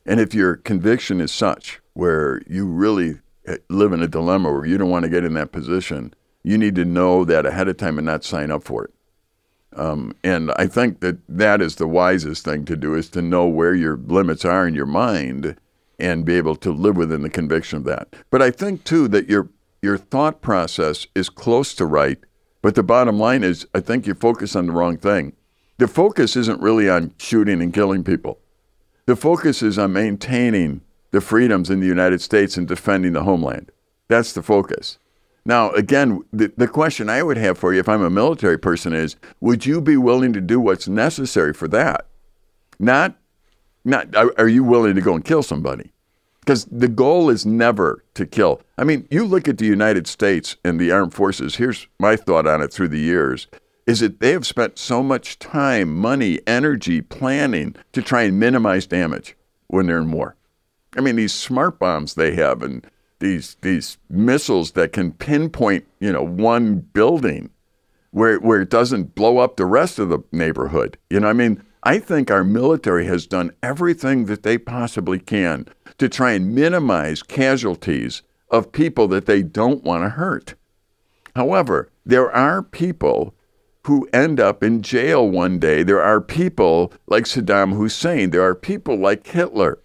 And 0.07 0.21
if 0.21 0.33
your 0.35 0.57
conviction 0.57 1.21
is 1.21 1.33
such 1.33 1.81
where 1.95 2.41
you 2.47 2.67
really 2.67 3.19
eh, 3.47 3.59
live 3.69 3.93
in 3.93 4.03
a 4.03 4.09
dilemma 4.09 4.51
where 4.53 4.65
you 4.65 4.79
don't 4.79 4.91
want 4.91 5.05
to 5.05 5.11
get 5.11 5.25
in 5.25 5.35
that 5.35 5.53
position, 5.53 6.15
you 6.43 6.57
need 6.57 6.75
to 6.77 6.85
know 6.85 7.25
that 7.25 7.45
ahead 7.45 7.69
of 7.69 7.77
time 7.77 7.99
and 7.99 8.07
not 8.07 8.25
sign 8.25 8.51
up 8.51 8.63
for 8.63 8.85
it. 8.85 8.95
Um, 9.77 10.15
and 10.25 10.51
I 10.57 10.67
think 10.67 11.01
that 11.01 11.19
that 11.29 11.63
is 11.63 11.77
the 11.77 11.87
wisest 11.87 12.45
thing 12.45 12.65
to 12.65 12.77
do 12.77 12.95
is 12.95 13.09
to 13.11 13.23
know 13.23 13.47
where 13.47 13.75
your 13.75 13.97
limits 13.97 14.45
are 14.45 14.67
in 14.67 14.75
your 14.75 14.87
mind 14.87 15.57
and 15.99 16.25
be 16.25 16.35
able 16.35 16.57
to 16.57 16.73
live 16.73 16.97
within 16.97 17.23
the 17.23 17.31
conviction 17.31 17.79
of 17.79 17.85
that. 17.85 18.15
But 18.31 18.43
I 18.43 18.51
think 18.51 18.85
too 18.85 19.07
that 19.09 19.29
your 19.29 19.49
your 19.83 19.97
thought 19.97 20.43
process 20.43 21.07
is 21.15 21.31
close 21.31 21.75
to 21.75 21.87
right, 21.87 22.19
but 22.63 22.75
the 22.75 22.83
bottom 22.83 23.19
line 23.19 23.45
is 23.45 23.67
I 23.75 23.81
think 23.81 24.07
you 24.07 24.15
focus 24.15 24.57
on 24.57 24.67
the 24.67 24.73
wrong 24.73 24.97
thing. 24.97 25.35
The 25.79 25.89
focus 25.89 26.37
isn't 26.37 26.61
really 26.61 26.91
on 26.91 27.15
shooting 27.19 27.63
and 27.63 27.73
killing 27.73 28.05
people. 28.05 28.39
The 29.07 29.17
focus 29.17 29.63
is 29.63 29.79
on 29.79 29.93
maintaining 29.93 30.83
the 31.11 31.21
freedoms 31.21 31.71
in 31.71 31.81
the 31.81 31.87
United 31.87 32.21
States 32.21 32.57
and 32.57 32.69
defending 32.69 33.13
the 33.13 33.23
homeland. 33.23 33.73
That's 34.09 34.33
the 34.33 34.43
focus. 34.43 34.99
Now, 35.45 35.71
again, 35.71 36.21
the, 36.33 36.53
the 36.57 36.69
question 36.69 37.09
I 37.09 37.23
would 37.23 37.37
have 37.37 37.59
for 37.59 37.73
you 37.73 37.81
if 37.81 37.89
I'm 37.89 38.03
a 38.03 38.11
military 38.11 38.59
person 38.59 38.93
is 38.93 39.17
would 39.41 39.65
you 39.67 39.81
be 39.81 39.97
willing 39.97 40.33
to 40.35 40.41
do 40.41 40.61
what's 40.61 40.89
necessary 40.89 41.55
for 41.55 41.69
that? 41.69 42.07
Not, 42.79 43.17
not 43.85 44.15
are, 44.15 44.49
you 44.49 44.65
willing 44.65 44.95
to 44.95 45.01
go 45.01 45.15
and 45.15 45.25
kill 45.25 45.43
somebody? 45.43 45.93
Because 46.41 46.65
the 46.67 46.89
goal 46.89 47.31
is 47.31 47.45
never 47.47 48.05
to 48.15 48.27
kill. 48.27 48.63
I 48.79 48.85
mean, 48.85 49.07
you 49.11 49.25
look 49.25 49.49
at 49.49 49.59
the 49.59 49.67
United 49.67 50.07
States 50.07 50.57
and 50.65 50.79
the 50.81 50.91
armed 50.91 51.15
forces, 51.15 51.57
here's 51.57 51.87
my 51.99 52.17
thought 52.17 52.47
on 52.47 52.63
it 52.63 52.73
through 52.73 52.89
the 52.89 52.99
years 52.99 53.47
is 53.87 54.01
that 54.01 54.21
they 54.21 54.31
have 54.31 54.47
spent 54.47 54.79
so 54.79 55.03
much 55.03 55.39
time, 55.39 55.97
money, 55.97 56.39
energy, 56.47 57.01
planning 57.01 57.75
to 57.93 58.01
try 58.01 58.23
and 58.23 58.39
minimize 58.39 58.87
damage 58.87 59.37
when 59.67 59.87
they're 59.87 59.99
in 59.99 60.13
war. 60.13 60.37
I 60.97 61.01
mean, 61.01 61.17
these 61.17 61.33
smart 61.33 61.79
bombs 61.79 62.15
they 62.15 62.35
have 62.37 62.63
and 62.63 62.87
these 63.21 63.57
these 63.61 63.99
missiles 64.09 64.73
that 64.73 64.93
can 64.93 65.13
pinpoint, 65.13 65.87
you 66.01 66.13
know, 66.13 66.25
one 66.25 66.77
building 66.77 67.51
where 68.11 68.39
where 68.39 68.63
it 68.63 68.71
doesn't 68.71 69.15
blow 69.15 69.39
up 69.39 69.57
the 69.57 69.67
rest 69.67 69.99
of 69.99 70.09
the 70.09 70.19
neighborhood. 70.33 70.99
You 71.09 71.21
know, 71.21 71.29
I 71.29 71.33
mean, 71.33 71.63
I 71.83 71.99
think 71.99 72.31
our 72.31 72.45
military 72.45 73.07
has 73.07 73.27
done 73.27 73.53
everything 73.63 74.27
that 74.27 74.43
they 74.43 74.59
possibly 74.59 75.19
can 75.19 75.67
to 75.99 76.09
try 76.09 76.33
and 76.33 76.55
minimize 76.55 77.23
casualties 77.23 78.23
of 78.51 78.73
people 78.73 79.07
that 79.09 79.27
they 79.27 79.43
don't 79.43 79.85
want 79.85 80.03
to 80.05 80.11
hurt. 80.11 80.55
However, 81.37 81.91
there 82.05 82.31
are 82.33 82.63
people 82.63 83.35
who 83.87 84.09
end 84.13 84.41
up 84.41 84.63
in 84.63 84.83
jail 84.83 85.27
one 85.27 85.59
day. 85.59 85.83
There 85.83 86.03
are 86.03 86.21
people 86.21 86.93
like 87.07 87.25
Saddam 87.25 87.77
Hussein. 87.77 88.31
There 88.31 88.43
are 88.43 88.55
people 88.55 88.97
like 88.97 89.27
Hitler. 89.27 89.79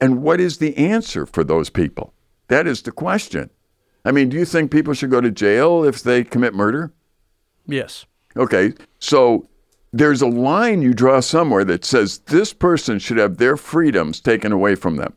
And 0.00 0.22
what 0.22 0.40
is 0.40 0.58
the 0.58 0.76
answer 0.76 1.24
for 1.24 1.44
those 1.44 1.70
people? 1.70 2.12
That 2.48 2.66
is 2.66 2.82
the 2.82 2.92
question. 2.92 3.50
I 4.04 4.12
mean, 4.12 4.28
do 4.28 4.36
you 4.36 4.44
think 4.44 4.70
people 4.70 4.94
should 4.94 5.10
go 5.10 5.20
to 5.20 5.30
jail 5.30 5.84
if 5.84 6.02
they 6.02 6.24
commit 6.24 6.54
murder? 6.54 6.92
Yes. 7.66 8.04
Okay, 8.36 8.74
so 8.98 9.48
there's 9.92 10.22
a 10.22 10.26
line 10.26 10.82
you 10.82 10.94
draw 10.94 11.20
somewhere 11.20 11.64
that 11.64 11.84
says 11.84 12.18
this 12.20 12.52
person 12.52 12.98
should 12.98 13.18
have 13.18 13.36
their 13.36 13.56
freedoms 13.56 14.20
taken 14.20 14.50
away 14.50 14.74
from 14.74 14.96
them. 14.96 15.14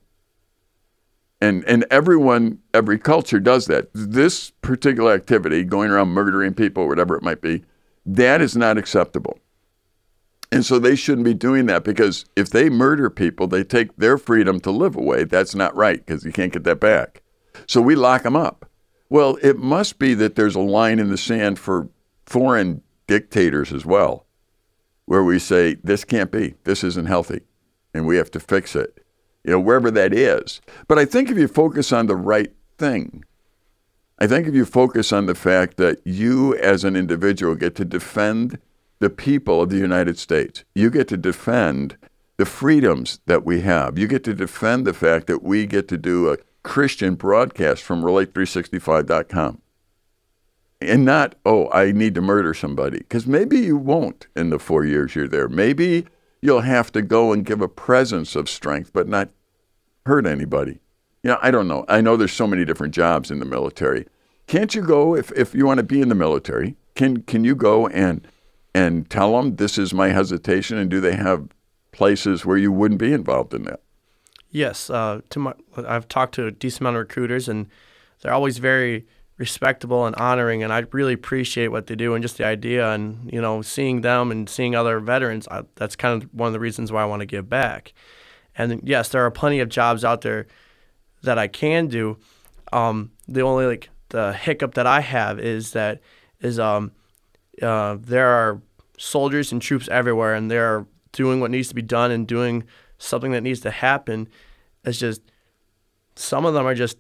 And 1.42 1.64
and 1.66 1.86
everyone, 1.90 2.60
every 2.74 2.98
culture 2.98 3.40
does 3.40 3.66
that. 3.68 3.90
This 3.94 4.52
particular 4.62 5.14
activity, 5.14 5.64
going 5.64 5.92
around 5.92 6.10
murdering 6.10 6.54
people, 6.54 6.88
whatever 6.88 7.16
it 7.16 7.24
might 7.24 7.42
be, 7.42 7.64
that 8.06 8.42
is 8.42 8.56
not 8.56 8.78
acceptable. 8.78 9.40
And 10.52 10.66
so 10.66 10.80
they 10.80 10.96
shouldn't 10.96 11.26
be 11.26 11.34
doing 11.34 11.66
that 11.66 11.84
because 11.84 12.26
if 12.36 12.50
they 12.50 12.70
murder 12.70 13.10
people, 13.10 13.48
they 13.48 13.64
take 13.64 13.96
their 13.98 14.18
freedom 14.18 14.60
to 14.62 14.72
live 14.72 14.96
away. 14.96 15.24
That's 15.24 15.56
not 15.56 15.76
right 15.76 16.06
because 16.06 16.24
you 16.24 16.32
can't 16.32 16.54
get 16.54 16.64
that 16.64 16.80
back. 16.80 17.24
So 17.68 17.82
we 17.82 17.96
lock 17.96 18.24
them 18.24 18.36
up. 18.36 18.70
Well, 19.10 19.38
it 19.42 19.58
must 19.58 20.00
be 20.00 20.14
that 20.16 20.36
there's 20.36 20.56
a 20.56 20.62
line 20.62 21.00
in 21.00 21.10
the 21.10 21.18
sand 21.18 21.60
for 21.60 21.90
foreign 22.26 22.82
dictators 23.08 23.72
as 23.72 23.86
well, 23.86 24.26
where 25.06 25.24
we 25.24 25.40
say, 25.40 25.76
this 25.84 26.04
can't 26.04 26.32
be, 26.32 26.56
this 26.64 26.84
isn't 26.84 27.06
healthy, 27.06 27.42
and 27.94 28.08
we 28.08 28.18
have 28.18 28.32
to 28.32 28.40
fix 28.40 28.76
it, 28.76 29.06
you 29.44 29.52
know, 29.52 29.60
wherever 29.60 29.92
that 29.92 30.14
is. 30.14 30.60
But 30.88 30.98
I 30.98 31.06
think 31.06 31.30
if 31.30 31.38
you 31.38 31.48
focus 31.48 31.92
on 31.92 32.08
the 32.08 32.16
right 32.16 32.52
thing, 32.78 33.24
I 34.18 34.28
think 34.28 34.48
if 34.48 34.56
you 34.56 34.66
focus 34.66 35.12
on 35.12 35.28
the 35.28 35.36
fact 35.36 35.78
that 35.78 36.00
you 36.06 36.56
as 36.56 36.84
an 36.84 36.96
individual 36.96 37.54
get 37.56 37.76
to 37.76 37.86
defend 37.86 38.60
the 39.00 39.10
people 39.10 39.62
of 39.62 39.70
the 39.70 39.78
United 39.78 40.18
States, 40.18 40.64
you 40.74 40.90
get 40.90 41.08
to 41.10 41.18
defend 41.18 41.98
the 42.38 42.46
freedoms 42.46 43.20
that 43.26 43.46
we 43.46 43.62
have, 43.62 43.98
you 43.98 44.08
get 44.08 44.24
to 44.26 44.34
defend 44.34 44.86
the 44.86 44.94
fact 44.94 45.28
that 45.28 45.44
we 45.44 45.66
get 45.66 45.88
to 45.88 45.98
do 45.98 46.32
a 46.32 46.38
Christian 46.64 47.16
broadcast 47.16 47.84
from 47.84 48.04
relate365.com. 48.04 49.62
And 50.82 51.06
not, 51.06 51.36
oh, 51.46 51.70
I 51.72 51.92
need 51.92 52.16
to 52.16 52.22
murder 52.22 52.54
somebody. 52.54 52.98
Because 52.98 53.26
maybe 53.26 53.60
you 53.60 53.78
won't 53.78 54.28
in 54.36 54.50
the 54.50 54.60
four 54.60 54.84
years 54.84 55.16
you're 55.16 55.28
there. 55.28 55.48
Maybe 55.48 56.06
you'll 56.42 56.62
have 56.62 56.92
to 56.92 57.02
go 57.02 57.32
and 57.32 57.46
give 57.46 57.62
a 57.62 57.70
presence 57.70 58.36
of 58.36 58.50
strength, 58.50 58.92
but 58.92 59.08
not 59.08 59.30
hurt 60.06 60.26
anybody. 60.26 60.80
You 61.24 61.32
know, 61.32 61.40
I 61.42 61.50
don't 61.50 61.68
know. 61.68 61.86
I 61.88 62.02
know 62.02 62.18
there's 62.18 62.34
so 62.34 62.46
many 62.46 62.66
different 62.66 62.94
jobs 62.94 63.32
in 63.32 63.40
the 63.40 63.46
military. 63.46 64.06
Can't 64.48 64.76
you 64.76 64.82
go 64.82 65.16
if, 65.16 65.32
if 65.32 65.56
you 65.56 65.66
want 65.66 65.80
to 65.80 65.84
be 65.84 66.02
in 66.02 66.10
the 66.10 66.16
military? 66.16 66.76
Can 66.94 67.24
can 67.24 67.44
you 67.44 67.56
go 67.56 67.88
and 67.88 68.26
and 68.76 69.10
tell 69.10 69.38
them 69.38 69.56
this 69.56 69.78
is 69.78 69.94
my 69.94 70.10
hesitation? 70.10 70.78
And 70.78 70.92
do 70.92 71.00
they 71.00 71.16
have 71.16 71.48
places 71.94 72.46
where 72.46 72.58
you 72.58 72.74
wouldn't 72.74 73.00
be 73.00 73.14
involved 73.14 73.54
in 73.54 73.64
that? 73.64 73.80
Yes, 74.52 74.90
uh, 74.90 75.22
to 75.30 75.40
my, 75.40 75.54
I've 75.78 76.10
talked 76.10 76.36
to 76.36 76.48
a 76.48 76.52
decent 76.52 76.82
amount 76.82 76.98
of 76.98 77.00
recruiters, 77.02 77.48
and 77.48 77.68
they're 78.22 78.34
always 78.34 78.58
very 78.58 79.06
respectable 79.38 80.06
and 80.06 80.14
honoring, 80.18 80.62
and 80.62 80.74
I 80.74 80.86
really 80.92 81.14
appreciate 81.14 81.70
what 81.70 81.88
they 81.88 81.96
do 81.96 82.14
and 82.16 82.22
just 82.22 82.38
the 82.38 82.46
idea, 82.46 82.92
and 82.92 83.32
you 83.32 83.40
know, 83.40 83.62
seeing 83.62 84.02
them 84.02 84.30
and 84.30 84.50
seeing 84.50 84.76
other 84.76 85.00
veterans. 85.00 85.48
I, 85.50 85.64
that's 85.76 85.96
kind 85.96 86.22
of 86.22 86.30
one 86.34 86.48
of 86.48 86.54
the 86.54 86.60
reasons 86.60 86.92
why 86.92 87.02
I 87.02 87.06
want 87.06 87.22
to 87.22 87.26
give 87.26 87.50
back. 87.50 87.94
And 88.58 88.82
yes, 88.84 89.08
there 89.08 89.26
are 89.26 89.32
plenty 89.32 89.62
of 89.62 89.70
jobs 89.70 90.04
out 90.04 90.22
there 90.22 90.48
that 91.24 91.38
I 91.38 91.48
can 91.48 91.88
do. 91.88 92.18
Um, 92.74 93.12
the 93.26 93.42
only 93.42 93.68
like 93.68 93.90
the 94.10 94.34
hiccup 94.34 94.74
that 94.74 94.86
I 94.86 95.00
have 95.00 95.40
is 95.40 95.72
that 95.72 96.02
is 96.42 96.60
um, 96.60 96.92
uh, 97.62 97.98
there 98.00 98.28
are 98.28 98.62
soldiers 98.98 99.52
and 99.52 99.62
troops 99.62 99.88
everywhere, 99.90 100.34
and 100.34 100.50
they're 100.50 100.86
doing 101.12 101.40
what 101.40 101.52
needs 101.52 101.68
to 101.70 101.76
be 101.76 101.82
done 101.82 102.12
and 102.12 102.28
doing 102.28 102.64
something 102.98 103.32
that 103.32 103.42
needs 103.42 103.62
to 103.62 103.72
happen. 103.72 104.28
It's 104.84 105.00
just 105.00 105.22
some 106.16 106.46
of 106.46 106.54
them 106.54 106.66
are 106.66 106.76
just 106.76 106.98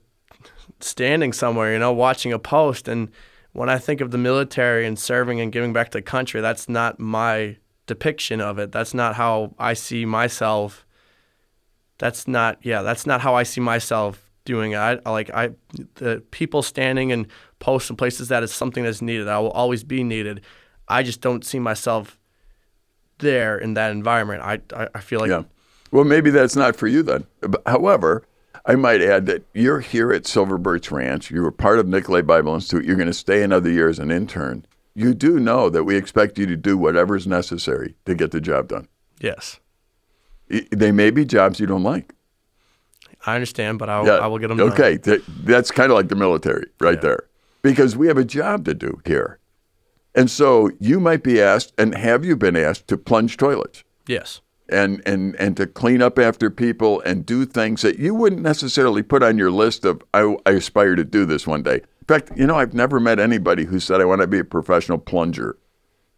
standing 0.79 1.33
somewhere, 1.33 1.73
you 1.73 1.79
know, 1.79 1.93
watching 1.93 2.33
a 2.33 2.39
post. 2.39 2.87
And 2.87 3.09
when 3.53 3.69
I 3.69 3.77
think 3.77 4.01
of 4.01 4.11
the 4.11 4.17
military 4.17 4.85
and 4.85 4.97
serving 4.97 5.39
and 5.39 5.51
giving 5.51 5.73
back 5.73 5.91
to 5.91 5.97
the 5.97 6.01
country, 6.01 6.41
that's 6.41 6.67
not 6.67 6.99
my 6.99 7.57
depiction 7.87 8.41
of 8.41 8.59
it. 8.59 8.71
That's 8.71 8.93
not 8.93 9.15
how 9.15 9.55
I 9.59 9.73
see 9.73 10.05
myself. 10.05 10.85
That's 11.97 12.27
not, 12.27 12.57
yeah, 12.61 12.81
that's 12.81 13.05
not 13.05 13.21
how 13.21 13.35
I 13.35 13.43
see 13.43 13.61
myself 13.61 14.29
doing 14.43 14.73
it. 14.73 14.77
I 14.77 14.99
like 15.09 15.29
I 15.33 15.51
the 15.95 16.23
people 16.31 16.61
standing 16.61 17.11
and 17.11 17.27
posts 17.65 17.89
and 17.89 17.97
places 17.97 18.27
that 18.27 18.43
is 18.43 18.53
something 18.53 18.83
that's 18.83 19.01
needed. 19.01 19.27
I 19.27 19.39
will 19.39 19.49
always 19.49 19.83
be 19.83 20.03
needed. 20.03 20.41
I 20.87 21.01
just 21.01 21.19
don't 21.19 21.43
see 21.43 21.57
myself 21.57 22.19
there 23.17 23.57
in 23.57 23.73
that 23.73 23.91
environment. 23.91 24.43
I 24.43 24.59
I, 24.75 24.87
I 24.93 24.99
feel 24.99 25.19
like 25.19 25.29
yeah. 25.29 25.43
Well, 25.91 26.03
maybe 26.03 26.29
that's 26.29 26.55
not 26.55 26.75
for 26.75 26.85
you 26.85 27.01
then. 27.01 27.25
However, 27.65 28.23
I 28.67 28.75
might 28.75 29.01
add 29.01 29.25
that 29.25 29.45
you're 29.55 29.79
here 29.79 30.13
at 30.13 30.27
Silver 30.27 30.59
Birch 30.59 30.91
Ranch. 30.91 31.31
You 31.31 31.41
were 31.41 31.51
part 31.51 31.79
of 31.79 31.87
Nicolet 31.87 32.27
Bible 32.27 32.53
Institute. 32.53 32.85
You're 32.85 32.97
going 32.97 33.07
to 33.07 33.13
stay 33.13 33.41
another 33.41 33.71
year 33.71 33.89
as 33.89 33.97
an 33.97 34.11
intern. 34.11 34.65
You 34.93 35.15
do 35.15 35.39
know 35.39 35.69
that 35.69 35.85
we 35.85 35.95
expect 35.95 36.37
you 36.37 36.45
to 36.45 36.55
do 36.55 36.77
whatever 36.77 37.15
is 37.15 37.25
necessary 37.25 37.95
to 38.05 38.13
get 38.13 38.31
the 38.31 38.41
job 38.41 38.67
done. 38.67 38.87
Yes. 39.19 39.59
They 40.49 40.91
may 40.91 41.11
be 41.11 41.23
jobs 41.23 41.59
you 41.59 41.67
don't 41.67 41.83
like. 41.83 42.13
I 43.25 43.35
understand, 43.35 43.79
but 43.79 43.89
I'll, 43.89 44.05
yeah. 44.05 44.17
I 44.17 44.27
will 44.27 44.39
get 44.39 44.49
them 44.49 44.57
done. 44.57 44.71
Okay. 44.73 44.97
That's 45.43 45.71
kind 45.71 45.91
of 45.91 45.95
like 45.95 46.09
the 46.09 46.15
military 46.15 46.67
right 46.79 46.95
yeah. 46.95 47.01
there 47.01 47.23
because 47.65 47.97
we 47.97 48.05
have 48.05 48.17
a 48.17 48.23
job 48.23 48.63
to 48.65 48.75
do 48.75 49.01
here. 49.05 49.39
And 50.13 50.29
so 50.29 50.69
you 50.79 50.99
might 50.99 51.23
be 51.23 51.41
asked, 51.41 51.73
and 51.79 51.95
have 51.95 52.23
you 52.23 52.35
been 52.35 52.55
asked, 52.55 52.87
to 52.89 52.97
plunge 52.97 53.37
toilets? 53.37 53.83
Yes 54.07 54.41
and 54.67 54.99
and 55.05 55.35
and 55.35 55.55
to 55.55 55.67
clean 55.67 56.01
up 56.01 56.17
after 56.17 56.49
people 56.49 56.99
and 57.01 57.23
do 57.23 57.45
things 57.45 57.83
that 57.83 57.99
you 57.99 58.15
wouldn't 58.15 58.41
necessarily 58.41 59.03
put 59.03 59.21
on 59.21 59.37
your 59.37 59.51
list 59.51 59.85
of 59.85 60.01
I, 60.11 60.35
I 60.43 60.51
aspire 60.53 60.95
to 60.95 61.03
do 61.03 61.23
this 61.23 61.45
one 61.45 61.61
day. 61.61 61.75
In 61.75 62.05
fact, 62.07 62.31
you 62.35 62.47
know, 62.47 62.55
I've 62.55 62.73
never 62.73 62.99
met 62.99 63.19
anybody 63.19 63.65
who 63.65 63.79
said 63.79 64.01
I 64.01 64.05
want 64.05 64.21
to 64.21 64.27
be 64.27 64.39
a 64.39 64.43
professional 64.43 64.97
plunger 64.97 65.57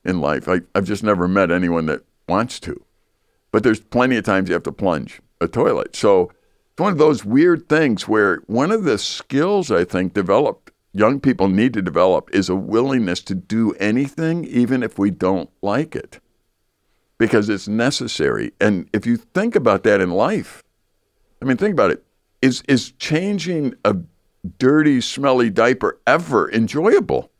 in 0.05 0.21
life. 0.21 0.47
I, 0.47 0.61
I've 0.73 0.85
just 0.85 1.03
never 1.03 1.27
met 1.27 1.51
anyone 1.51 1.87
that 1.87 2.05
wants 2.29 2.61
to. 2.61 2.81
But 3.51 3.63
there's 3.63 3.81
plenty 3.81 4.15
of 4.15 4.23
times 4.23 4.47
you 4.47 4.53
have 4.53 4.63
to 4.63 4.71
plunge 4.71 5.21
a 5.41 5.47
toilet. 5.49 5.93
So 5.93 6.31
it's 6.71 6.79
one 6.79 6.93
of 6.93 6.99
those 6.99 7.25
weird 7.25 7.67
things 7.67 8.07
where 8.07 8.37
one 8.47 8.71
of 8.71 8.85
the 8.85 8.97
skills 8.97 9.71
I 9.71 9.83
think 9.83 10.13
developed 10.13 10.66
young 10.93 11.19
people 11.19 11.47
need 11.47 11.73
to 11.73 11.81
develop 11.81 12.29
is 12.33 12.49
a 12.49 12.55
willingness 12.55 13.21
to 13.21 13.35
do 13.35 13.73
anything 13.73 14.45
even 14.45 14.83
if 14.83 14.97
we 14.97 15.11
don't 15.11 15.49
like 15.61 15.95
it 15.95 16.19
because 17.17 17.49
it's 17.49 17.67
necessary. 17.67 18.51
And 18.59 18.89
if 18.93 19.05
you 19.05 19.17
think 19.17 19.55
about 19.55 19.83
that 19.83 20.01
in 20.01 20.11
life, 20.11 20.63
I 21.41 21.45
mean, 21.45 21.57
think 21.57 21.73
about 21.73 21.91
it. 21.91 22.03
Is 22.41 22.61
is 22.67 22.91
changing 22.91 23.75
a 23.83 23.95
dirty, 24.59 25.01
smelly 25.01 25.49
diaper 25.49 25.99
ever 26.05 26.51
enjoyable? 26.51 27.31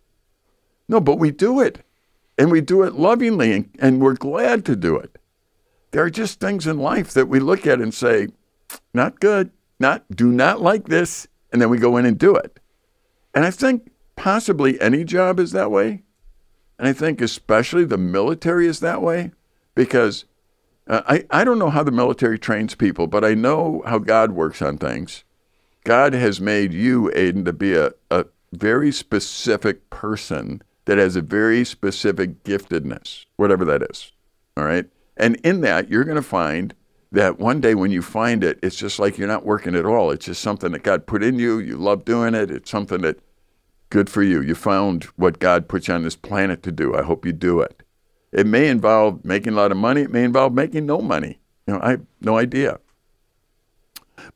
No, 0.90 1.00
but 1.00 1.20
we 1.20 1.32
do 1.32 1.60
it. 1.62 1.84
And 2.38 2.52
we 2.52 2.62
do 2.62 2.84
it 2.84 2.94
lovingly 2.94 3.52
and, 3.52 3.70
and 3.80 4.00
we're 4.00 4.14
glad 4.14 4.64
to 4.66 4.76
do 4.76 4.96
it. 4.96 5.18
There 5.92 6.04
are 6.04 6.10
just 6.10 6.40
things 6.40 6.68
in 6.68 6.78
life 6.78 7.14
that 7.14 7.28
we 7.28 7.40
look 7.40 7.66
at 7.66 7.82
and 7.82 7.94
say, 7.94 8.28
not 8.94 9.20
good, 9.20 9.52
not 9.80 10.04
do 10.12 10.32
not 10.32 10.62
like 10.62 10.88
this, 10.88 11.28
and 11.52 11.62
then 11.62 11.70
we 11.70 11.78
go 11.78 11.98
in 11.98 12.06
and 12.06 12.18
do 12.18 12.36
it. 12.36 12.60
And 13.38 13.46
I 13.46 13.52
think 13.52 13.92
possibly 14.16 14.82
any 14.82 15.04
job 15.04 15.40
is 15.40 15.52
that 15.52 15.70
way. 15.70 16.02
And 16.80 16.88
I 16.88 16.92
think 16.92 17.22
especially 17.22 17.86
the 17.86 17.96
military 17.96 18.66
is 18.66 18.80
that 18.80 19.00
way 19.00 19.30
because 19.76 20.26
uh, 20.88 21.04
I, 21.08 21.26
I 21.30 21.44
don't 21.44 21.60
know 21.60 21.70
how 21.70 21.84
the 21.84 21.92
military 21.92 22.40
trains 22.40 22.74
people, 22.74 23.06
but 23.06 23.24
I 23.24 23.36
know 23.36 23.84
how 23.86 24.00
God 24.00 24.32
works 24.32 24.60
on 24.64 24.80
things. 24.80 25.24
God 25.84 26.14
has 26.14 26.42
made 26.42 26.74
you, 26.74 27.12
Aiden, 27.16 27.46
to 27.46 27.54
be 27.54 27.76
a, 27.76 27.92
a 28.10 28.26
very 28.54 28.92
specific 28.92 29.88
person 29.92 30.64
that 30.86 30.98
has 30.98 31.16
a 31.16 31.22
very 31.22 31.64
specific 31.64 32.44
giftedness, 32.44 33.26
whatever 33.36 33.66
that 33.66 33.84
is. 33.84 34.14
All 34.58 34.66
right. 34.66 34.88
And 35.16 35.36
in 35.44 35.62
that, 35.62 35.92
you're 35.92 36.06
going 36.06 36.16
to 36.16 36.24
find 36.24 36.74
that 37.12 37.38
one 37.38 37.62
day 37.62 37.76
when 37.76 37.92
you 37.92 38.02
find 38.02 38.44
it, 38.44 38.58
it's 38.64 38.78
just 38.78 38.98
like 38.98 39.20
you're 39.20 39.28
not 39.28 39.46
working 39.46 39.76
at 39.76 39.86
all. 39.86 40.10
It's 40.10 40.26
just 40.26 40.42
something 40.42 40.72
that 40.72 40.82
God 40.82 41.06
put 41.06 41.24
in 41.24 41.38
you. 41.38 41.60
You 41.60 41.78
love 41.78 42.04
doing 42.04 42.34
it. 42.34 42.50
It's 42.50 42.72
something 42.72 43.02
that 43.02 43.20
good 43.90 44.10
for 44.10 44.24
you. 44.24 44.42
You 44.42 44.56
found 44.56 45.06
what 45.16 45.40
God 45.40 45.68
put 45.68 45.88
you 45.88 45.94
on 45.94 46.04
this 46.04 46.16
planet 46.16 46.64
to 46.64 46.72
do. 46.72 46.96
I 46.96 47.04
hope 47.04 47.26
you 47.26 47.34
do 47.34 47.62
it. 47.62 47.84
It 48.32 48.46
may 48.46 48.68
involve 48.68 49.24
making 49.24 49.54
a 49.54 49.56
lot 49.56 49.72
of 49.72 49.78
money. 49.78 50.02
It 50.02 50.12
may 50.12 50.24
involve 50.24 50.54
making 50.54 50.86
no 50.86 51.00
money. 51.00 51.40
You 51.66 51.74
know, 51.74 51.80
I 51.82 51.92
have 51.92 52.06
no 52.22 52.38
idea. 52.38 52.80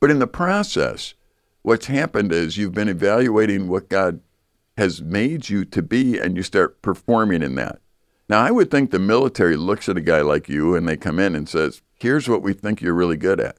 But 0.00 0.10
in 0.10 0.18
the 0.18 0.26
process, 0.26 1.14
what's 1.62 1.86
happened 1.86 2.32
is 2.32 2.56
you've 2.56 2.74
been 2.74 2.88
evaluating 2.88 3.68
what 3.68 3.88
God 3.88 4.20
has 4.76 5.02
made 5.02 5.48
you 5.48 5.64
to 5.66 5.82
be 5.82 6.18
and 6.18 6.36
you 6.36 6.42
start 6.42 6.80
performing 6.82 7.42
in 7.42 7.54
that. 7.56 7.80
Now, 8.28 8.40
I 8.40 8.50
would 8.50 8.70
think 8.70 8.90
the 8.90 8.98
military 8.98 9.56
looks 9.56 9.88
at 9.88 9.98
a 9.98 10.00
guy 10.00 10.22
like 10.22 10.48
you 10.48 10.74
and 10.74 10.88
they 10.88 10.96
come 10.96 11.18
in 11.18 11.34
and 11.34 11.48
says, 11.48 11.82
"Here's 11.94 12.28
what 12.28 12.42
we 12.42 12.54
think 12.54 12.80
you're 12.80 12.94
really 12.94 13.18
good 13.18 13.40
at. 13.40 13.58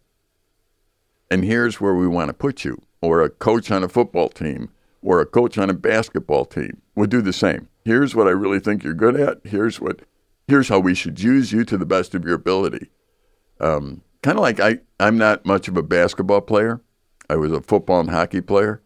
And 1.30 1.46
here's 1.46 1.80
where 1.80 1.94
we 1.94 2.08
want 2.08 2.30
to 2.30 2.34
put 2.34 2.66
you." 2.66 2.82
Or 3.02 3.22
a 3.22 3.30
coach 3.30 3.70
on 3.70 3.84
a 3.84 3.90
football 3.90 4.30
team 4.30 4.70
or 5.04 5.20
a 5.20 5.26
coach 5.26 5.58
on 5.58 5.70
a 5.70 5.74
basketball 5.74 6.46
team 6.46 6.82
would 6.96 7.10
do 7.10 7.22
the 7.22 7.34
same. 7.34 7.68
Here's 7.86 8.16
what 8.16 8.28
I 8.28 8.32
really 8.32 8.60
think 8.60 8.84
you're 8.84 8.94
good 8.94 9.20
at. 9.20 9.40
Here's 9.44 9.80
what 9.80 10.02
here's 10.48 10.70
how 10.70 10.80
we 10.80 10.96
should 10.96 11.22
use 11.22 11.52
you 11.52 11.64
to 11.66 11.78
the 11.78 11.86
best 11.86 12.16
of 12.16 12.24
your 12.24 12.36
ability. 12.36 12.90
Um, 13.60 14.02
kind 14.22 14.38
of 14.38 14.42
like 14.42 14.60
I, 14.60 14.80
I'm 15.00 15.18
not 15.18 15.46
much 15.46 15.68
of 15.68 15.78
a 15.78 15.84
basketball 15.84 16.42
player. 16.42 16.82
I 17.30 17.36
was 17.36 17.52
a 17.52 17.62
football 17.62 18.00
and 18.00 18.10
hockey 18.10 18.42
player. 18.42 18.82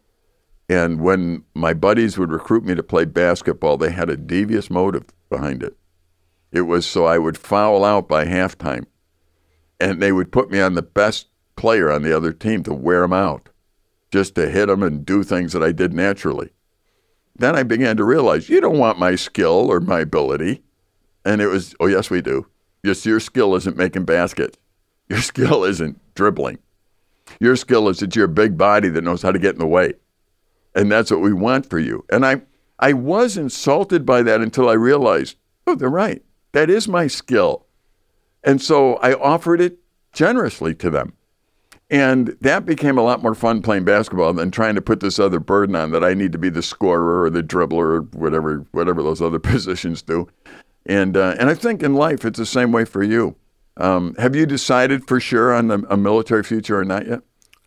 And 0.69 1.01
when 1.01 1.43
my 1.53 1.73
buddies 1.73 2.17
would 2.17 2.31
recruit 2.31 2.65
me 2.65 2.75
to 2.75 2.83
play 2.83 3.05
basketball, 3.05 3.77
they 3.77 3.91
had 3.91 4.09
a 4.09 4.17
devious 4.17 4.69
motive 4.69 5.05
behind 5.29 5.63
it. 5.63 5.77
It 6.51 6.61
was 6.61 6.85
so 6.85 7.05
I 7.05 7.17
would 7.17 7.37
foul 7.37 7.85
out 7.85 8.07
by 8.07 8.25
halftime. 8.25 8.85
And 9.79 10.01
they 10.01 10.11
would 10.11 10.31
put 10.31 10.51
me 10.51 10.59
on 10.59 10.73
the 10.73 10.81
best 10.81 11.27
player 11.55 11.91
on 11.91 12.01
the 12.01 12.15
other 12.15 12.33
team 12.33 12.63
to 12.63 12.73
wear 12.73 13.01
them 13.01 13.13
out, 13.13 13.49
just 14.17 14.33
to 14.33 14.49
hit 14.49 14.65
them 14.65 14.81
and 14.81 15.05
do 15.05 15.21
things 15.21 15.53
that 15.53 15.61
I 15.61 15.71
did 15.71 15.93
naturally. 15.93 16.49
Then 17.35 17.55
I 17.55 17.61
began 17.61 17.97
to 17.97 18.03
realize 18.03 18.49
you 18.49 18.59
don't 18.59 18.79
want 18.79 18.97
my 18.97 19.13
skill 19.13 19.71
or 19.71 19.79
my 19.79 19.99
ability. 19.99 20.63
And 21.23 21.39
it 21.39 21.45
was, 21.45 21.75
oh, 21.79 21.85
yes, 21.85 22.09
we 22.09 22.23
do. 22.23 22.47
Just 22.83 23.05
your 23.05 23.19
skill 23.19 23.53
isn't 23.53 23.77
making 23.77 24.05
baskets. 24.05 24.57
Your 25.09 25.21
skill 25.21 25.63
isn't 25.63 26.01
dribbling. 26.15 26.57
Your 27.39 27.55
skill 27.55 27.87
is 27.87 27.99
that 27.99 28.13
you're 28.13 28.25
a 28.25 28.41
big 28.43 28.57
body 28.57 28.89
that 28.89 29.03
knows 29.05 29.21
how 29.21 29.31
to 29.31 29.39
get 29.39 29.53
in 29.53 29.59
the 29.59 29.67
way. 29.67 29.93
And 30.75 30.91
that's 30.91 31.11
what 31.11 31.21
we 31.21 31.31
want 31.31 31.69
for 31.69 31.79
you. 31.79 32.03
And 32.09 32.25
I, 32.25 32.41
I 32.79 32.91
was 32.91 33.37
insulted 33.37 34.05
by 34.05 34.23
that 34.23 34.41
until 34.41 34.67
I 34.67 34.73
realized, 34.73 35.37
oh, 35.65 35.75
they're 35.75 35.89
right. 35.89 36.23
That 36.51 36.69
is 36.69 36.89
my 36.89 37.07
skill. 37.07 37.67
And 38.43 38.61
so 38.61 38.95
I 38.95 39.13
offered 39.13 39.61
it 39.61 39.77
generously 40.11 40.75
to 40.75 40.89
them. 40.89 41.13
And 41.89 42.35
that 42.41 42.65
became 42.65 42.97
a 42.97 43.01
lot 43.01 43.23
more 43.23 43.33
fun 43.33 43.61
playing 43.61 43.85
basketball 43.85 44.33
than 44.33 44.51
trying 44.51 44.75
to 44.75 44.81
put 44.81 44.99
this 44.99 45.19
other 45.19 45.39
burden 45.39 45.75
on 45.75 45.91
that 45.91 46.03
I 46.03 46.13
need 46.13 46.33
to 46.33 46.37
be 46.37 46.49
the 46.49 46.61
scorer 46.61 47.23
or 47.23 47.29
the 47.29 47.41
dribbler 47.41 47.73
or 47.77 48.01
whatever 48.13 48.65
whatever 48.71 49.01
those 49.01 49.21
other 49.21 49.39
positions 49.39 50.01
do. 50.01 50.27
And 50.85 51.15
uh, 51.15 51.35
and 51.39 51.49
I 51.49 51.53
think 51.53 51.81
in 51.81 51.93
life 51.93 52.25
it's 52.25 52.39
the 52.39 52.45
same 52.45 52.71
way 52.71 52.83
for 52.83 53.03
you. 53.03 53.35
Um, 53.77 54.15
have 54.15 54.35
you 54.35 54.45
decided 54.45 55.07
for 55.07 55.19
sure 55.19 55.53
on 55.53 55.69
a, 55.69 55.75
a, 55.89 55.97
military 55.97 56.43
future 56.43 56.79
or 56.79 56.83
not 56.83 57.07
yet? 57.07 57.21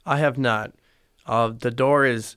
I 0.05 0.19
have 0.19 0.37
not. 0.37 0.73
Uh, 1.25 1.53
the 1.57 1.71
door 1.71 2.05
is, 2.05 2.37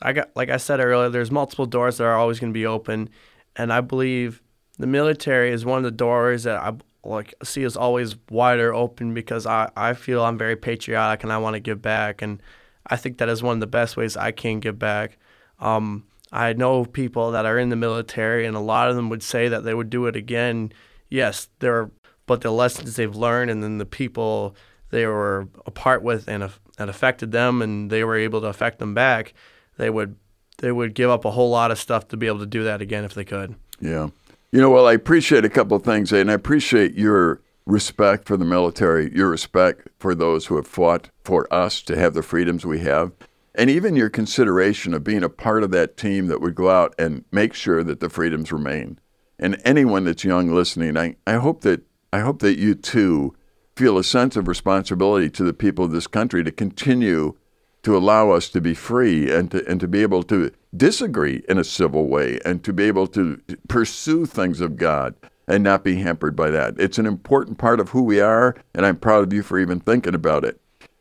I 0.00 0.12
got 0.12 0.30
like 0.36 0.50
I 0.50 0.56
said 0.56 0.80
earlier. 0.80 1.08
There's 1.08 1.30
multiple 1.30 1.66
doors 1.66 1.98
that 1.98 2.04
are 2.04 2.16
always 2.16 2.38
going 2.38 2.52
to 2.52 2.58
be 2.58 2.66
open, 2.66 3.10
and 3.56 3.72
I 3.72 3.80
believe 3.80 4.40
the 4.78 4.86
military 4.86 5.50
is 5.50 5.64
one 5.64 5.78
of 5.78 5.84
the 5.84 5.90
doors 5.90 6.44
that 6.44 6.60
I 6.60 6.74
like 7.08 7.34
see 7.42 7.62
is 7.62 7.76
always 7.76 8.16
wider 8.30 8.74
open 8.74 9.14
because 9.14 9.46
I, 9.46 9.70
I 9.76 9.94
feel 9.94 10.22
I'm 10.22 10.38
very 10.38 10.56
patriotic 10.56 11.22
and 11.22 11.32
I 11.32 11.38
want 11.38 11.54
to 11.54 11.60
give 11.60 11.82
back 11.82 12.22
and 12.22 12.42
I 12.86 12.96
think 12.96 13.18
that 13.18 13.28
is 13.28 13.42
one 13.42 13.54
of 13.54 13.60
the 13.60 13.66
best 13.66 13.96
ways 13.96 14.16
I 14.16 14.30
can 14.30 14.60
give 14.60 14.78
back. 14.78 15.18
Um, 15.60 16.04
I 16.30 16.52
know 16.52 16.84
people 16.84 17.32
that 17.32 17.46
are 17.46 17.58
in 17.58 17.70
the 17.70 17.76
military 17.76 18.46
and 18.46 18.56
a 18.56 18.60
lot 18.60 18.88
of 18.90 18.96
them 18.96 19.08
would 19.08 19.22
say 19.22 19.48
that 19.48 19.64
they 19.64 19.74
would 19.74 19.90
do 19.90 20.06
it 20.06 20.16
again. 20.16 20.72
Yes, 21.08 21.48
there 21.58 21.90
but 22.26 22.42
the 22.42 22.50
lessons 22.50 22.96
they've 22.96 23.16
learned 23.16 23.50
and 23.50 23.62
then 23.62 23.78
the 23.78 23.86
people 23.86 24.54
they 24.90 25.06
were 25.06 25.48
apart 25.66 26.02
with 26.02 26.28
and 26.28 26.50
and 26.78 26.90
affected 26.90 27.32
them 27.32 27.60
and 27.62 27.90
they 27.90 28.04
were 28.04 28.16
able 28.16 28.40
to 28.40 28.46
affect 28.46 28.78
them 28.78 28.94
back, 28.94 29.34
they 29.76 29.90
would 29.90 30.16
they 30.58 30.70
would 30.72 30.94
give 30.94 31.10
up 31.10 31.24
a 31.24 31.30
whole 31.30 31.50
lot 31.50 31.70
of 31.70 31.78
stuff 31.78 32.08
to 32.08 32.16
be 32.16 32.26
able 32.26 32.40
to 32.40 32.46
do 32.46 32.64
that 32.64 32.82
again 32.82 33.04
if 33.04 33.14
they 33.14 33.24
could. 33.24 33.54
Yeah. 33.80 34.08
You 34.50 34.62
know, 34.62 34.70
well, 34.70 34.86
I 34.86 34.94
appreciate 34.94 35.44
a 35.44 35.50
couple 35.50 35.76
of 35.76 35.82
things, 35.82 36.10
and 36.10 36.30
I 36.30 36.34
appreciate 36.34 36.94
your 36.94 37.42
respect 37.66 38.26
for 38.26 38.38
the 38.38 38.46
military, 38.46 39.14
your 39.14 39.28
respect 39.28 39.88
for 39.98 40.14
those 40.14 40.46
who 40.46 40.56
have 40.56 40.66
fought 40.66 41.10
for 41.22 41.52
us 41.52 41.82
to 41.82 41.98
have 41.98 42.14
the 42.14 42.22
freedoms 42.22 42.64
we 42.64 42.78
have, 42.78 43.12
and 43.54 43.68
even 43.68 43.94
your 43.94 44.08
consideration 44.08 44.94
of 44.94 45.04
being 45.04 45.22
a 45.22 45.28
part 45.28 45.62
of 45.62 45.70
that 45.72 45.98
team 45.98 46.28
that 46.28 46.40
would 46.40 46.54
go 46.54 46.70
out 46.70 46.94
and 46.98 47.26
make 47.30 47.52
sure 47.52 47.84
that 47.84 48.00
the 48.00 48.08
freedoms 48.08 48.50
remain. 48.50 48.98
And 49.38 49.60
anyone 49.66 50.04
that's 50.04 50.24
young 50.24 50.50
listening, 50.50 50.96
I, 50.96 51.16
I 51.26 51.34
hope 51.34 51.60
that 51.62 51.82
I 52.10 52.20
hope 52.20 52.38
that 52.38 52.58
you 52.58 52.74
too 52.74 53.36
feel 53.76 53.98
a 53.98 54.04
sense 54.04 54.34
of 54.34 54.48
responsibility 54.48 55.28
to 55.28 55.44
the 55.44 55.52
people 55.52 55.84
of 55.84 55.90
this 55.90 56.06
country 56.06 56.42
to 56.42 56.50
continue 56.50 57.36
to 57.82 57.96
allow 57.96 58.30
us 58.30 58.48
to 58.50 58.60
be 58.60 58.74
free 58.74 59.30
and 59.32 59.50
to 59.50 59.66
and 59.68 59.80
to 59.80 59.88
be 59.88 60.02
able 60.02 60.22
to 60.24 60.50
disagree 60.76 61.42
in 61.48 61.58
a 61.58 61.64
civil 61.64 62.08
way 62.08 62.38
and 62.44 62.62
to 62.64 62.72
be 62.72 62.84
able 62.84 63.06
to 63.06 63.40
pursue 63.68 64.26
things 64.26 64.60
of 64.60 64.76
God 64.76 65.14
and 65.46 65.64
not 65.64 65.82
be 65.84 65.96
hampered 65.96 66.36
by 66.36 66.50
that. 66.50 66.78
It's 66.78 66.98
an 66.98 67.06
important 67.06 67.58
part 67.58 67.80
of 67.80 67.88
who 67.90 68.02
we 68.02 68.20
are, 68.20 68.54
and 68.74 68.84
I'm 68.84 68.98
proud 68.98 69.24
of 69.24 69.32
you 69.32 69.42
for 69.42 69.58
even 69.58 69.80
thinking 69.80 70.14
about 70.14 70.44
it. 70.44 70.60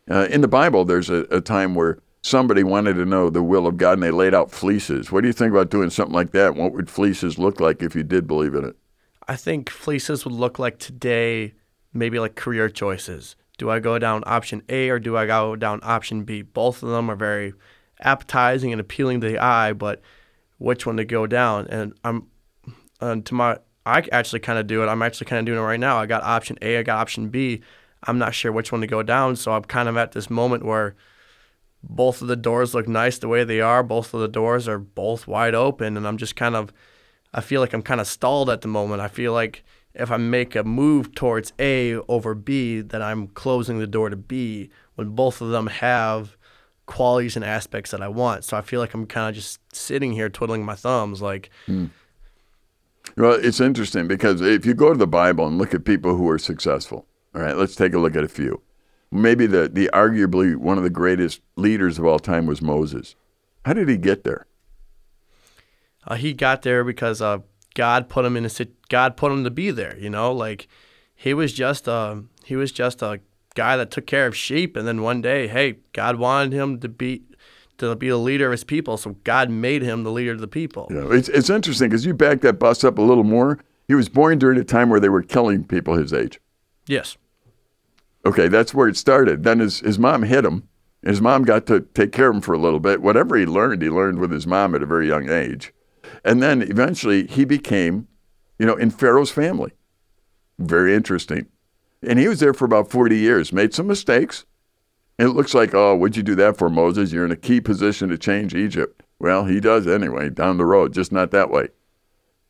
Uh, 0.10 0.28
in 0.30 0.42
the 0.42 0.48
Bible, 0.48 0.86
there's 0.86 1.10
a, 1.10 1.26
a 1.30 1.42
time 1.42 1.76
where 1.76 2.00
somebody 2.22 2.64
wanted 2.64 2.94
to 2.94 3.06
know 3.06 3.30
the 3.30 3.44
will 3.44 3.68
of 3.68 3.78
God 3.78 3.94
and 3.94 4.04
they 4.04 4.12
laid 4.12 4.34
out 4.34 4.52
fleeces. 4.52 5.12
What 5.12 5.22
do 5.22 5.28
you 5.28 5.34
think 5.34 5.52
about 5.52 5.70
doing 5.70 5.90
something 5.90 6.16
like 6.16 6.32
that? 6.32 6.56
What 6.56 6.74
would 6.74 6.90
fleeces 6.90 7.38
look 7.38 7.60
like 7.60 7.82
if 7.82 7.96
you 7.96 8.04
did 8.04 8.28
believe 8.28 8.56
in 8.56 8.64
it? 8.64 8.76
I 9.28 9.36
think 9.36 9.70
fleeces 9.70 10.24
would 10.24 10.34
look 10.34 10.58
like 10.58 10.80
today, 10.80 11.54
maybe 11.94 12.20
like 12.20 12.36
career 12.36 12.70
choices. 12.70 13.36
Do 13.58 13.70
I 13.70 13.80
go 13.80 13.98
down 13.98 14.24
option 14.26 14.62
A 14.70 14.90
or 14.90 15.00
do 15.00 15.18
I 15.18 15.26
go 15.26 15.56
down 15.56 15.80
option 15.84 16.24
B? 16.24 16.42
Both 16.42 16.84
of 16.84 16.90
them 16.90 17.10
are 17.10 17.16
very 17.16 17.54
appetizing 18.00 18.72
and 18.72 18.80
appealing 18.80 19.22
to 19.22 19.30
the 19.30 19.40
eye, 19.40 19.74
but 19.74 20.02
which 20.60 20.86
one 20.86 20.98
to 20.98 21.06
go 21.06 21.28
down? 21.28 21.68
And 21.68 21.94
I'm, 22.04 22.28
and 23.02 23.26
to 23.26 23.34
my, 23.34 23.58
I 23.86 24.04
actually 24.12 24.42
kind 24.42 24.60
of 24.60 24.68
do 24.68 24.84
it. 24.84 24.88
I'm 24.88 25.02
actually 25.02 25.28
kind 25.28 25.40
of 25.40 25.46
doing 25.46 25.60
it 25.60 25.64
right 25.64 25.80
now. 25.80 25.98
I 25.98 26.06
got 26.06 26.24
option 26.24 26.58
A, 26.62 26.78
I 26.78 26.84
got 26.84 27.00
option 27.00 27.30
B. 27.30 27.62
I'm 28.04 28.20
not 28.20 28.36
sure 28.36 28.52
which 28.52 28.72
one 28.72 28.82
to 28.82 28.88
go 28.88 29.02
down, 29.02 29.36
so 29.36 29.54
I'm 29.54 29.64
kind 29.64 29.90
of 29.90 29.98
at 29.98 30.12
this 30.12 30.30
moment 30.30 30.64
where 30.64 30.96
both 31.82 32.22
of 32.22 32.28
the 32.28 32.36
doors 32.36 32.74
look 32.74 32.88
nice 32.88 33.18
the 33.18 33.28
way 33.28 33.44
they 33.44 33.62
are. 33.62 33.82
Both 33.82 34.14
of 34.14 34.20
the 34.20 34.28
doors 34.28 34.68
are 34.68 34.78
both 34.80 35.26
wide 35.28 35.56
open, 35.56 35.98
and 35.98 36.08
I'm 36.08 36.18
just 36.18 36.36
kind 36.36 36.56
of, 36.56 36.72
I 37.34 37.42
feel 37.42 37.62
like 37.62 37.74
I'm 37.74 37.82
kind 37.82 38.02
of 38.02 38.08
stalled 38.08 38.50
at 38.50 38.62
the 38.62 38.68
moment. 38.68 39.02
I 39.02 39.08
feel 39.08 39.34
like 39.34 39.64
if 39.98 40.12
I 40.12 40.18
make 40.18 40.56
a 40.56 40.64
move 40.64 41.14
towards 41.16 41.54
A 41.60 41.96
over 42.08 42.36
B, 42.36 42.82
that 42.82 43.02
I'm 43.02 43.28
closing 43.28 43.80
the 43.80 43.88
door 43.88 44.10
to 44.10 44.16
B 44.16 44.70
when 44.96 45.10
both 45.10 45.42
of 45.42 45.50
them 45.50 45.68
have 45.68 46.38
qualities 46.86 47.36
and 47.36 47.44
aspects 47.44 47.92
that 47.92 48.02
I 48.02 48.08
want. 48.08 48.44
So 48.44 48.56
I 48.56 48.62
feel 48.62 48.80
like 48.80 48.94
I'm 48.94 49.06
kind 49.06 49.30
of 49.30 49.36
just 49.36 49.60
sitting 49.76 50.14
here 50.14 50.30
twiddling 50.30 50.64
my 50.64 50.76
thumbs 50.76 51.22
like 51.22 51.50
hmm. 51.66 51.88
Well, 53.16 53.34
it's 53.34 53.60
interesting 53.60 54.08
because 54.08 54.42
if 54.42 54.66
you 54.66 54.74
go 54.74 54.92
to 54.92 54.98
the 54.98 55.08
Bible 55.08 55.48
and 55.48 55.58
look 55.58 55.74
at 55.74 55.86
people 55.86 56.16
who 56.16 56.30
are 56.30 56.38
successful, 56.38 57.08
all 57.34 57.42
right, 57.42 57.56
let's 57.56 57.76
take 57.76 57.94
a 57.94 58.00
look 58.00 58.16
at 58.16 58.24
a 58.24 58.28
few. 58.28 58.62
Maybe 59.12 59.48
the, 59.48 59.70
the 59.70 59.90
arguably 59.94 60.56
one 60.56 60.78
of 60.78 60.84
the 60.84 60.90
greatest 60.90 61.42
leaders 61.56 61.98
of 61.98 62.06
all 62.06 62.20
time 62.20 62.46
was 62.46 62.62
Moses. 62.62 63.16
How 63.66 63.74
did 63.74 63.90
he 63.90 63.98
get 63.98 64.24
there? 64.24 64.46
Uh, 66.06 66.16
he 66.16 66.34
got 66.34 66.62
there 66.62 66.84
because 66.84 67.22
uh, 67.22 67.40
God 67.78 68.10
put 68.10 68.26
him 68.26 68.36
in 68.36 68.44
a 68.44 68.50
God 68.90 69.16
put 69.16 69.32
him 69.32 69.44
to 69.44 69.52
be 69.52 69.70
there. 69.70 69.96
You 70.00 70.10
know, 70.10 70.32
like 70.32 70.68
he 71.16 71.36
was 71.36 71.54
just 71.54 71.88
a 71.88 72.24
he 72.44 72.56
was 72.56 72.72
just 72.72 73.04
a 73.04 73.20
guy 73.54 73.78
that 73.78 73.92
took 73.92 74.08
care 74.08 74.26
of 74.26 74.36
sheep, 74.36 74.76
and 74.76 74.88
then 74.88 75.04
one 75.04 75.22
day, 75.22 75.48
hey, 75.48 75.78
God 75.94 76.16
wanted 76.16 76.54
him 76.54 76.80
to 76.80 76.90
be 76.90 77.22
to 77.78 77.96
be 77.96 78.10
the 78.10 78.18
leader 78.18 78.48
of 78.48 78.52
his 78.54 78.64
people, 78.64 78.98
so 78.98 79.12
God 79.24 79.52
made 79.52 79.84
him 79.84 80.04
the 80.04 80.12
leader 80.12 80.32
of 80.32 80.40
the 80.40 80.48
people. 80.48 80.88
Yeah, 80.90 81.12
it's 81.12 81.30
it's 81.30 81.52
interesting 81.52 81.90
because 81.90 82.04
you 82.04 82.16
back 82.16 82.42
that 82.42 82.58
bus 82.58 82.84
up 82.84 82.98
a 82.98 83.04
little 83.04 83.24
more. 83.24 83.60
He 83.88 83.94
was 83.94 84.10
born 84.10 84.40
during 84.40 84.60
a 84.60 84.64
time 84.64 84.90
where 84.90 85.00
they 85.00 85.10
were 85.10 85.22
killing 85.22 85.64
people 85.64 85.94
his 85.96 86.12
age. 86.12 86.42
Yes. 86.88 87.16
Okay, 88.26 88.48
that's 88.48 88.74
where 88.74 88.88
it 88.88 88.98
started. 88.98 89.44
Then 89.44 89.60
his 89.60 89.82
his 89.82 90.00
mom 90.00 90.24
hit 90.24 90.44
him. 90.44 90.68
His 91.04 91.22
mom 91.22 91.44
got 91.44 91.68
to 91.68 91.82
take 91.82 92.12
care 92.12 92.30
of 92.30 92.38
him 92.38 92.42
for 92.42 92.54
a 92.54 92.60
little 92.60 92.80
bit. 92.80 93.04
Whatever 93.04 93.38
he 93.38 93.46
learned, 93.46 93.84
he 93.84 93.90
learned 93.90 94.18
with 94.18 94.32
his 94.32 94.48
mom 94.48 94.74
at 94.74 94.82
a 94.82 94.88
very 94.88 95.08
young 95.08 95.30
age. 95.30 95.72
And 96.24 96.42
then 96.42 96.62
eventually 96.62 97.28
he 97.28 97.46
became, 97.46 98.08
you 98.60 98.66
know, 98.66 98.76
in 98.76 98.90
Pharaoh's 98.90 99.32
family. 99.32 99.74
Very 100.60 100.96
interesting. 100.96 101.48
And 102.02 102.20
he 102.20 102.28
was 102.28 102.40
there 102.40 102.54
for 102.54 102.66
about 102.66 102.90
40 102.90 103.18
years, 103.18 103.52
made 103.52 103.74
some 103.74 103.88
mistakes. 103.88 104.46
And 105.20 105.30
it 105.30 105.34
looks 105.34 105.54
like, 105.54 105.74
oh, 105.74 105.96
what'd 105.96 106.16
you 106.16 106.24
do 106.24 106.36
that 106.36 106.58
for, 106.58 106.70
Moses? 106.70 107.12
You're 107.12 107.26
in 107.26 107.32
a 107.32 107.36
key 107.36 107.60
position 107.60 108.10
to 108.10 108.18
change 108.18 108.54
Egypt. 108.54 109.04
Well, 109.20 109.46
he 109.46 109.60
does 109.60 109.88
anyway, 109.88 110.30
down 110.30 110.58
the 110.58 110.66
road, 110.66 110.94
just 110.94 111.12
not 111.12 111.32
that 111.32 111.50
way. 111.50 111.70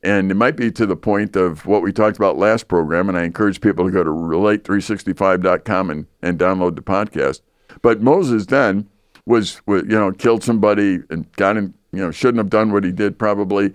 And 0.04 0.30
it 0.30 0.36
might 0.36 0.56
be 0.56 0.72
to 0.74 0.86
the 0.86 0.96
point 0.96 1.36
of 1.36 1.66
what 1.66 1.82
we 1.82 1.92
talked 1.92 2.18
about 2.18 2.38
last 2.38 2.68
program, 2.68 3.10
and 3.10 3.18
I 3.18 3.24
encourage 3.24 3.62
people 3.62 3.86
to 3.86 3.92
go 3.92 4.04
to 4.04 4.10
relate365.com 4.10 5.90
and, 5.90 6.08
and 6.22 6.38
download 6.38 6.76
the 6.76 6.82
podcast. 6.82 7.42
But 7.82 8.02
Moses 8.02 8.46
then 8.46 8.90
was, 9.26 9.62
you 9.68 9.84
know, 9.84 10.12
killed 10.12 10.44
somebody 10.44 11.00
and 11.10 11.32
got 11.34 11.58
in 11.58 11.74
you 11.92 12.00
know, 12.00 12.12
shouldn't 12.12 12.38
have 12.38 12.50
done 12.50 12.72
what 12.72 12.84
he 12.84 12.92
did 12.92 13.18
probably, 13.18 13.74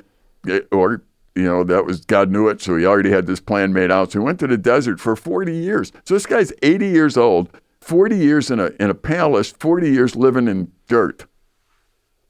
eh, 0.48 0.60
or 0.70 1.02
you 1.34 1.44
know, 1.44 1.64
that 1.64 1.86
was 1.86 2.04
God 2.04 2.30
knew 2.30 2.48
it, 2.48 2.60
so 2.60 2.76
he 2.76 2.84
already 2.84 3.10
had 3.10 3.26
this 3.26 3.40
plan 3.40 3.72
made 3.72 3.90
out. 3.90 4.12
So 4.12 4.20
he 4.20 4.24
went 4.24 4.38
to 4.40 4.46
the 4.46 4.58
desert 4.58 5.00
for 5.00 5.16
40 5.16 5.54
years. 5.54 5.92
So 6.04 6.14
this 6.14 6.26
guy's 6.26 6.52
80 6.62 6.88
years 6.88 7.16
old, 7.16 7.48
40 7.80 8.16
years 8.16 8.50
in 8.50 8.60
a 8.60 8.70
in 8.78 8.90
a 8.90 8.94
palace, 8.94 9.52
40 9.52 9.90
years 9.90 10.14
living 10.14 10.46
in 10.46 10.70
dirt. 10.88 11.26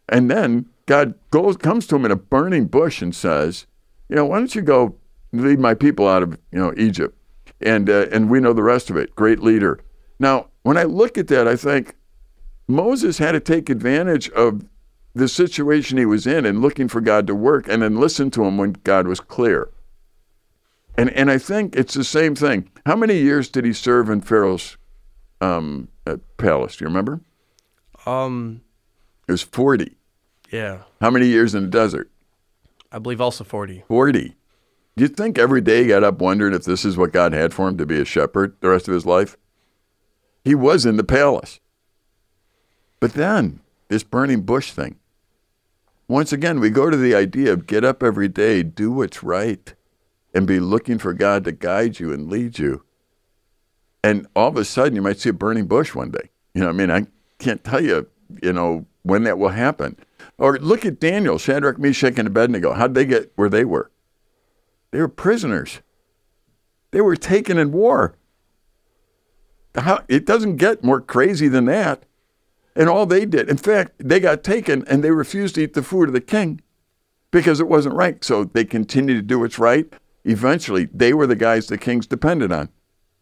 And 0.08 0.30
then 0.30 0.66
God 0.86 1.14
goes 1.30 1.56
comes 1.56 1.86
to 1.88 1.96
him 1.96 2.04
in 2.04 2.10
a 2.10 2.16
burning 2.16 2.66
bush 2.66 3.02
and 3.02 3.14
says, 3.14 3.66
you 4.08 4.16
know, 4.16 4.26
why 4.26 4.38
don't 4.38 4.54
you 4.54 4.62
go 4.62 4.96
lead 5.32 5.58
my 5.58 5.74
people 5.74 6.06
out 6.06 6.22
of 6.22 6.38
you 6.52 6.58
know 6.58 6.72
Egypt? 6.76 7.16
And 7.60 7.90
uh, 7.90 8.06
and 8.12 8.30
we 8.30 8.40
know 8.40 8.52
the 8.52 8.62
rest 8.62 8.88
of 8.90 8.96
it. 8.96 9.14
Great 9.16 9.40
leader. 9.40 9.80
Now, 10.18 10.48
when 10.62 10.76
I 10.76 10.84
look 10.84 11.18
at 11.18 11.28
that, 11.28 11.48
I 11.48 11.56
think 11.56 11.96
Moses 12.68 13.18
had 13.18 13.32
to 13.32 13.40
take 13.40 13.68
advantage 13.68 14.30
of 14.30 14.64
the 15.14 15.28
situation 15.28 15.98
he 15.98 16.06
was 16.06 16.26
in 16.26 16.46
and 16.46 16.60
looking 16.62 16.88
for 16.88 17.00
God 17.00 17.26
to 17.26 17.34
work 17.34 17.68
and 17.68 17.82
then 17.82 18.00
listen 18.00 18.30
to 18.32 18.44
him 18.44 18.56
when 18.56 18.72
God 18.84 19.06
was 19.06 19.20
clear. 19.20 19.70
And, 20.96 21.10
and 21.10 21.30
I 21.30 21.38
think 21.38 21.74
it's 21.76 21.94
the 21.94 22.04
same 22.04 22.34
thing. 22.34 22.70
How 22.86 22.96
many 22.96 23.18
years 23.18 23.48
did 23.48 23.64
he 23.64 23.72
serve 23.72 24.08
in 24.10 24.20
Pharaoh's 24.20 24.76
um, 25.40 25.88
uh, 26.06 26.16
palace? 26.36 26.76
Do 26.76 26.84
you 26.84 26.88
remember? 26.88 27.20
Um, 28.06 28.62
It 29.28 29.32
was 29.32 29.42
40. 29.42 29.96
yeah, 30.50 30.82
How 31.00 31.10
many 31.10 31.26
years 31.26 31.54
in 31.54 31.64
the 31.64 31.68
desert? 31.70 32.10
I 32.90 32.98
believe 32.98 33.20
also 33.20 33.42
40. 33.44 33.84
40. 33.88 34.36
Do 34.96 35.02
you 35.02 35.08
think 35.08 35.38
every 35.38 35.62
day 35.62 35.82
he 35.82 35.88
got 35.88 36.04
up 36.04 36.20
wondering 36.20 36.52
if 36.52 36.64
this 36.64 36.84
is 36.84 36.98
what 36.98 37.12
God 37.12 37.32
had 37.32 37.54
for 37.54 37.68
him 37.68 37.78
to 37.78 37.86
be 37.86 37.98
a 38.00 38.04
shepherd 38.04 38.56
the 38.60 38.68
rest 38.68 38.86
of 38.88 38.92
his 38.94 39.06
life? 39.06 39.38
He 40.44 40.54
was 40.54 40.84
in 40.84 40.96
the 40.98 41.04
palace. 41.04 41.60
But 43.00 43.14
then, 43.14 43.60
this 43.88 44.02
burning 44.02 44.42
bush 44.42 44.72
thing. 44.72 44.96
Once 46.12 46.30
again, 46.30 46.60
we 46.60 46.68
go 46.68 46.90
to 46.90 46.96
the 46.98 47.14
idea 47.14 47.50
of 47.50 47.66
get 47.66 47.84
up 47.84 48.02
every 48.02 48.28
day, 48.28 48.62
do 48.62 48.92
what's 48.92 49.22
right, 49.22 49.74
and 50.34 50.46
be 50.46 50.60
looking 50.60 50.98
for 50.98 51.14
God 51.14 51.42
to 51.44 51.52
guide 51.52 51.98
you 51.98 52.12
and 52.12 52.28
lead 52.28 52.58
you. 52.58 52.84
And 54.04 54.26
all 54.36 54.48
of 54.48 54.58
a 54.58 54.64
sudden, 54.66 54.94
you 54.94 55.00
might 55.00 55.18
see 55.18 55.30
a 55.30 55.32
burning 55.32 55.64
bush 55.64 55.94
one 55.94 56.10
day. 56.10 56.28
You 56.52 56.64
know, 56.64 56.68
I 56.68 56.72
mean, 56.72 56.90
I 56.90 57.06
can't 57.38 57.64
tell 57.64 57.82
you, 57.82 58.10
you 58.42 58.52
know, 58.52 58.84
when 59.04 59.22
that 59.24 59.38
will 59.38 59.48
happen. 59.48 59.96
Or 60.36 60.58
look 60.58 60.84
at 60.84 61.00
Daniel, 61.00 61.38
Shadrach, 61.38 61.78
Meshach, 61.78 62.18
and 62.18 62.28
Abednego. 62.28 62.74
How'd 62.74 62.92
they 62.92 63.06
get 63.06 63.32
where 63.36 63.48
they 63.48 63.64
were? 63.64 63.90
They 64.90 65.00
were 65.00 65.08
prisoners. 65.08 65.80
They 66.90 67.00
were 67.00 67.16
taken 67.16 67.56
in 67.56 67.72
war. 67.72 68.18
How, 69.74 70.04
it 70.08 70.26
doesn't 70.26 70.56
get 70.56 70.84
more 70.84 71.00
crazy 71.00 71.48
than 71.48 71.64
that. 71.64 72.04
And 72.74 72.88
all 72.88 73.06
they 73.06 73.26
did, 73.26 73.50
in 73.50 73.58
fact, 73.58 73.92
they 73.98 74.18
got 74.20 74.42
taken 74.42 74.84
and 74.88 75.04
they 75.04 75.10
refused 75.10 75.56
to 75.56 75.62
eat 75.62 75.74
the 75.74 75.82
food 75.82 76.08
of 76.08 76.14
the 76.14 76.20
king 76.20 76.60
because 77.30 77.60
it 77.60 77.68
wasn't 77.68 77.94
right. 77.94 78.22
So 78.24 78.44
they 78.44 78.64
continued 78.64 79.16
to 79.16 79.22
do 79.22 79.38
what's 79.40 79.58
right. 79.58 79.92
Eventually, 80.24 80.88
they 80.92 81.12
were 81.12 81.26
the 81.26 81.36
guys 81.36 81.66
the 81.66 81.76
kings 81.76 82.06
depended 82.06 82.52
on 82.52 82.70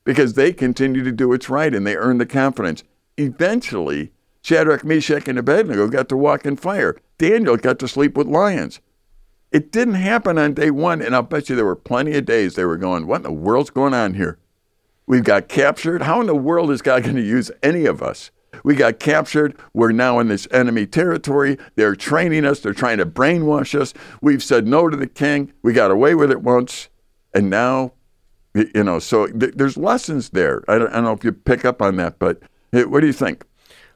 because 0.05 0.35
they 0.35 0.53
continued 0.53 1.05
to 1.05 1.13
do 1.13 1.29
what's 1.29 1.51
right 1.51 1.75
and 1.75 1.87
they 1.87 1.97
earned 1.97 2.21
the 2.21 2.27
confidence. 2.27 2.85
Eventually, 3.17 4.13
Shadrach, 4.43 4.85
Meshach, 4.85 5.29
and 5.29 5.39
Abednego 5.39 5.89
got 5.89 6.09
to 6.11 6.17
walk 6.17 6.47
in 6.47 6.57
fire. 6.57 6.97
Daniel 7.19 7.57
got 7.57 7.79
to 7.81 7.89
sleep 7.89 8.17
with 8.17 8.27
lions. 8.27 8.81
It 9.53 9.73
didn't 9.73 9.95
happen 9.95 10.39
on 10.39 10.55
day 10.55 10.71
one, 10.71 11.03
and 11.03 11.15
I'll 11.15 11.23
bet 11.23 11.49
you 11.49 11.57
there 11.57 11.65
were 11.65 11.75
plenty 11.77 12.17
of 12.17 12.25
days 12.25 12.55
they 12.55 12.65
were 12.65 12.77
going, 12.77 13.07
What 13.07 13.17
in 13.17 13.23
the 13.25 13.33
world's 13.33 13.71
going 13.71 13.95
on 13.95 14.15
here? 14.15 14.39
We've 15.07 15.25
got 15.25 15.49
captured. 15.49 16.03
How 16.03 16.21
in 16.21 16.29
the 16.29 16.37
world 16.37 16.71
is 16.71 16.83
God 16.83 17.03
going 17.03 17.17
to 17.17 17.23
use 17.23 17.51
any 17.63 17.85
of 17.85 18.01
us? 18.01 18.31
We 18.65 18.75
got 18.75 19.01
captured. 19.01 19.57
We're 19.75 19.93
now 19.93 20.19
in 20.19 20.29
this 20.29 20.47
enemy 20.51 20.87
territory. 20.87 21.59
They're 21.77 21.97
training 21.97 22.45
us. 22.45 22.61
They're 22.61 22.75
trying 22.75 22.99
to 22.99 23.07
brainwash 23.07 23.79
us. 23.79 23.95
We've 24.21 24.43
said 24.43 24.67
no 24.67 24.89
to 24.89 24.97
the 24.97 25.07
king. 25.07 25.53
We 25.63 25.73
got 25.73 25.91
away 25.91 26.15
with 26.15 26.31
it 26.31 26.43
once. 26.43 26.89
And 27.35 27.49
now, 27.49 27.93
you 28.55 28.85
know, 28.85 28.99
so 28.99 29.27
th- 29.27 29.55
there's 29.55 29.77
lessons 29.77 30.31
there. 30.31 30.65
I 30.69 30.79
don't, 30.79 30.91
I 30.91 30.95
don't 30.95 31.05
know 31.05 31.13
if 31.13 31.25
you 31.25 31.33
pick 31.33 31.65
up 31.65 31.81
on 31.81 31.97
that, 31.97 32.19
but 32.19 32.43
what 32.73 33.01
do 33.01 33.07
you 33.07 33.13
think? 33.13 33.45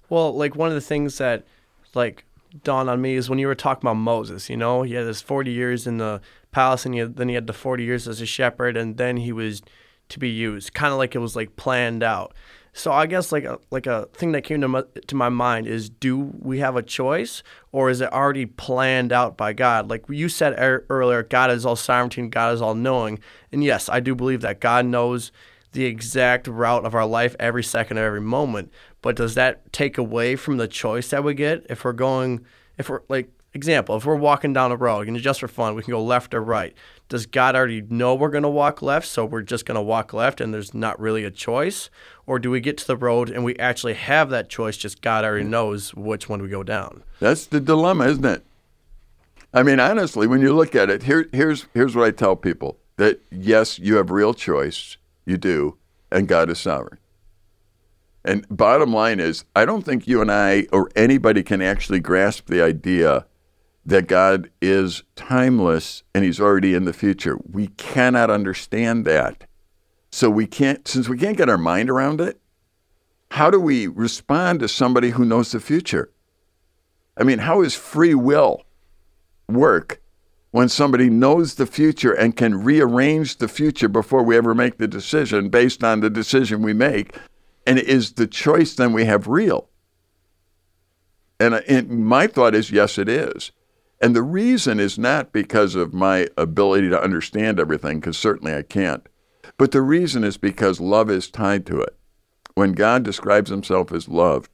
Well, 0.09 0.35
like 0.35 0.55
one 0.55 0.69
of 0.69 0.75
the 0.75 0.81
things 0.81 1.19
that 1.19 1.47
like 1.95 2.25
dawned 2.63 2.89
on 2.89 3.01
me 3.01 3.15
is 3.15 3.29
when 3.29 3.39
you 3.39 3.49
were 3.49 3.55
talking 3.55 3.83
about 3.89 3.97
Moses. 3.97 4.49
You 4.49 4.57
know, 4.57 4.83
he 4.83 4.95
had 4.95 5.07
his 5.07 5.21
forty 5.21 5.51
years 5.51 5.87
in 5.87 5.99
the 5.99 6.21
palace, 6.53 6.87
and 6.87 6.95
he 6.95 7.01
had, 7.01 7.17
then 7.17 7.29
he 7.29 7.35
had 7.35 7.47
the 7.47 7.53
forty 7.53 7.85
years 7.85 8.07
as 8.07 8.21
a 8.21 8.27
shepherd, 8.27 8.77
and 8.77 8.97
then 8.97 9.17
he 9.17 9.33
was 9.33 9.63
to 10.11 10.19
be 10.19 10.29
used, 10.29 10.75
kind 10.75 10.93
of 10.93 10.99
like 10.99 11.15
it 11.15 11.19
was 11.19 11.35
like 11.35 11.57
planned 11.57 12.03
out. 12.03 12.35
So 12.77 12.91
I 12.91 13.07
guess 13.07 13.31
like 13.31 13.45
a 13.45 13.61
like 13.71 13.87
a 13.87 14.09
thing 14.15 14.33
that 14.33 14.43
came 14.43 14.61
to 14.61 14.69
my, 14.69 14.83
to 15.07 15.15
my 15.15 15.29
mind 15.29 15.69
is 15.69 15.89
do 15.89 16.19
we 16.19 16.59
have 16.59 16.75
a 16.75 16.83
choice 16.83 17.45
or 17.71 17.89
is 17.89 18.01
it 18.01 18.13
already 18.13 18.47
planned 18.47 19.13
out 19.13 19.37
by 19.37 19.53
God? 19.53 19.89
Like 19.89 20.05
you 20.09 20.29
said 20.29 20.59
er- 20.59 20.85
earlier, 20.91 21.23
God 21.23 21.53
is 21.53 21.65
all 21.65 21.77
sovereignty, 21.77 22.27
God 22.27 22.53
is 22.53 22.61
all 22.61 22.75
knowing, 22.75 23.21
and 23.53 23.63
yes, 23.63 23.89
I 23.89 24.01
do 24.01 24.17
believe 24.17 24.41
that 24.41 24.61
God 24.61 24.87
knows 24.87 25.31
the 25.71 25.85
exact 25.85 26.49
route 26.49 26.85
of 26.85 26.97
our 26.97 27.07
life 27.07 27.37
every 27.39 27.63
second 27.63 27.99
of 27.99 28.05
every 28.05 28.21
moment. 28.21 28.73
But 29.03 29.15
does 29.17 29.37
that 29.37 29.73
take 29.73 29.97
away 29.97 30.35
from 30.35 30.57
the 30.57 30.67
choice 30.67 31.11
that 31.11 31.23
we 31.23 31.35
get 31.35 31.65
if 31.71 31.85
we're 31.85 31.93
going, 31.93 32.45
if 32.77 32.89
we're 32.89 33.03
like, 33.09 33.31
example, 33.55 33.97
if 33.97 34.05
we're 34.05 34.17
walking 34.17 34.53
down 34.53 34.73
a 34.73 34.77
road 34.77 35.09
and 35.09 35.17
just 35.19 35.41
for 35.41 35.49
fun, 35.49 35.75
we 35.75 35.83
can 35.83 35.93
go 35.93 36.03
left 36.03 36.35
or 36.35 36.43
right. 36.43 36.75
Does 37.09 37.27
God 37.27 37.55
already 37.55 37.83
know 37.83 38.15
we're 38.15 38.31
going 38.31 38.43
to 38.43 38.49
walk 38.49 38.83
left, 38.83 39.07
so 39.07 39.25
we're 39.25 39.43
just 39.43 39.67
going 39.67 39.77
to 39.77 39.83
walk 39.83 40.13
left 40.13 40.41
and 40.41 40.53
there's 40.53 40.75
not 40.75 40.99
really 40.99 41.25
a 41.25 41.31
choice? 41.31 41.91
Or 42.27 42.39
do 42.39 42.51
we 42.51 42.61
get 42.61 42.79
to 42.79 42.87
the 42.87 42.97
road 42.97 43.31
and 43.31 43.45
we 43.45 43.57
actually 43.57 43.95
have 43.95 44.31
that 44.31 44.49
choice, 44.49 44.77
just 44.77 45.03
God 45.03 45.25
already 45.25 45.45
mm. 45.45 45.51
knows 45.51 45.95
which 45.95 46.29
one 46.29 46.43
we 46.43 46.49
go 46.49 46.63
down? 46.63 47.03
That's 47.21 47.47
the 47.47 47.61
dilemma, 47.61 48.07
isn't 48.07 48.25
it? 48.25 48.45
I 49.53 49.63
mean, 49.63 49.79
honestly, 49.79 50.27
when 50.27 50.41
you 50.41 50.53
look 50.53 50.75
at 50.75 50.91
it, 50.91 51.05
here, 51.05 51.29
here's 51.33 51.67
here's 51.75 51.95
what 51.95 52.07
I 52.07 52.11
tell 52.11 52.35
people: 52.35 52.79
that 52.97 53.21
yes, 53.31 53.79
you 53.79 53.97
have 53.97 54.11
real 54.11 54.35
choice, 54.35 54.97
you 55.25 55.37
do, 55.37 55.77
and 56.11 56.27
God 56.27 56.51
is 56.51 56.59
sovereign. 56.59 56.99
And 58.25 58.47
bottom 58.49 58.93
line 58.93 59.21
is, 59.21 59.45
I 59.55 59.65
don't 59.65 59.85
think 59.85 60.09
you 60.09 60.21
and 60.23 60.33
I 60.33 60.67
or 60.73 60.91
anybody 60.97 61.43
can 61.43 61.63
actually 61.63 62.01
grasp 62.01 62.47
the 62.47 62.63
idea 62.63 63.27
that 63.87 64.09
God 64.09 64.51
is 64.63 65.03
timeless 65.17 66.03
and 66.15 66.25
He's 66.25 66.41
already 66.41 66.75
in 66.75 66.85
the 66.85 66.93
future. 66.93 67.39
We 67.51 67.69
cannot 67.69 68.31
understand 68.31 69.05
that. 69.05 69.45
So 70.11 70.31
we 70.31 70.47
can't, 70.47 70.87
since 70.87 71.09
we 71.09 71.19
can't 71.19 71.37
get 71.37 71.49
our 71.49 71.59
mind 71.59 71.91
around 71.91 72.21
it. 72.21 72.41
How 73.33 73.51
do 73.51 73.59
we 73.59 73.89
respond 73.89 74.61
to 74.61 74.69
somebody 74.69 75.11
who 75.11 75.25
knows 75.25 75.51
the 75.51 75.59
future? 75.59 76.13
I 77.17 77.25
mean, 77.25 77.41
how 77.41 77.63
is 77.63 77.75
free 77.75 78.15
will 78.15 78.63
work 79.49 80.01
when 80.53 80.69
somebody 80.69 81.11
knows 81.11 81.57
the 81.57 81.67
future 81.67 82.13
and 82.13 82.37
can 82.37 82.63
rearrange 82.63 83.39
the 83.39 83.49
future 83.49 83.89
before 83.89 84.23
we 84.23 84.37
ever 84.37 84.55
make 84.55 84.79
the 84.79 84.87
decision 84.87 85.49
based 85.49 85.83
on 85.83 85.99
the 85.99 86.11
decision 86.11 86.63
we 86.63 86.73
make? 86.73 87.17
And 87.67 87.79
is 87.79 88.13
the 88.13 88.29
choice 88.29 88.75
then 88.75 88.93
we 88.93 89.05
have 89.07 89.27
real? 89.27 89.69
And, 91.41 91.55
uh, 91.55 91.61
and 91.67 92.07
my 92.07 92.29
thought 92.29 92.55
is 92.55 92.71
yes, 92.71 92.99
it 92.99 93.09
is. 93.09 93.51
And 94.05 94.15
the 94.15 94.23
reason 94.23 94.81
is 94.81 94.99
not 94.99 95.33
because 95.33 95.75
of 95.75 95.95
my 95.95 96.29
ability 96.37 96.91
to 96.91 97.03
understand 97.03 97.59
everything, 97.59 98.01
because 98.01 98.19
certainly 98.19 98.55
I 98.55 98.61
can't. 98.61 99.09
But 99.57 99.71
the 99.71 99.81
reason 99.81 100.25
is 100.25 100.37
because 100.37 100.79
love 100.79 101.09
is 101.09 101.31
tied 101.31 101.65
to 101.65 101.81
it. 101.81 101.97
When 102.55 102.73
God 102.73 103.03
describes 103.03 103.49
himself 103.49 103.93
as 103.93 104.07
love, 104.07 104.51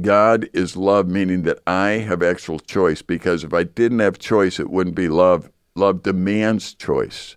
God 0.00 0.48
is 0.52 0.76
love, 0.76 1.08
meaning 1.08 1.42
that 1.42 1.58
I 1.66 2.04
have 2.06 2.22
actual 2.22 2.60
choice, 2.60 3.02
because 3.02 3.42
if 3.42 3.52
I 3.52 3.64
didn't 3.64 3.98
have 3.98 4.20
choice, 4.20 4.60
it 4.60 4.70
wouldn't 4.70 4.94
be 4.94 5.08
love. 5.08 5.50
Love 5.74 6.04
demands 6.04 6.72
choice. 6.72 7.34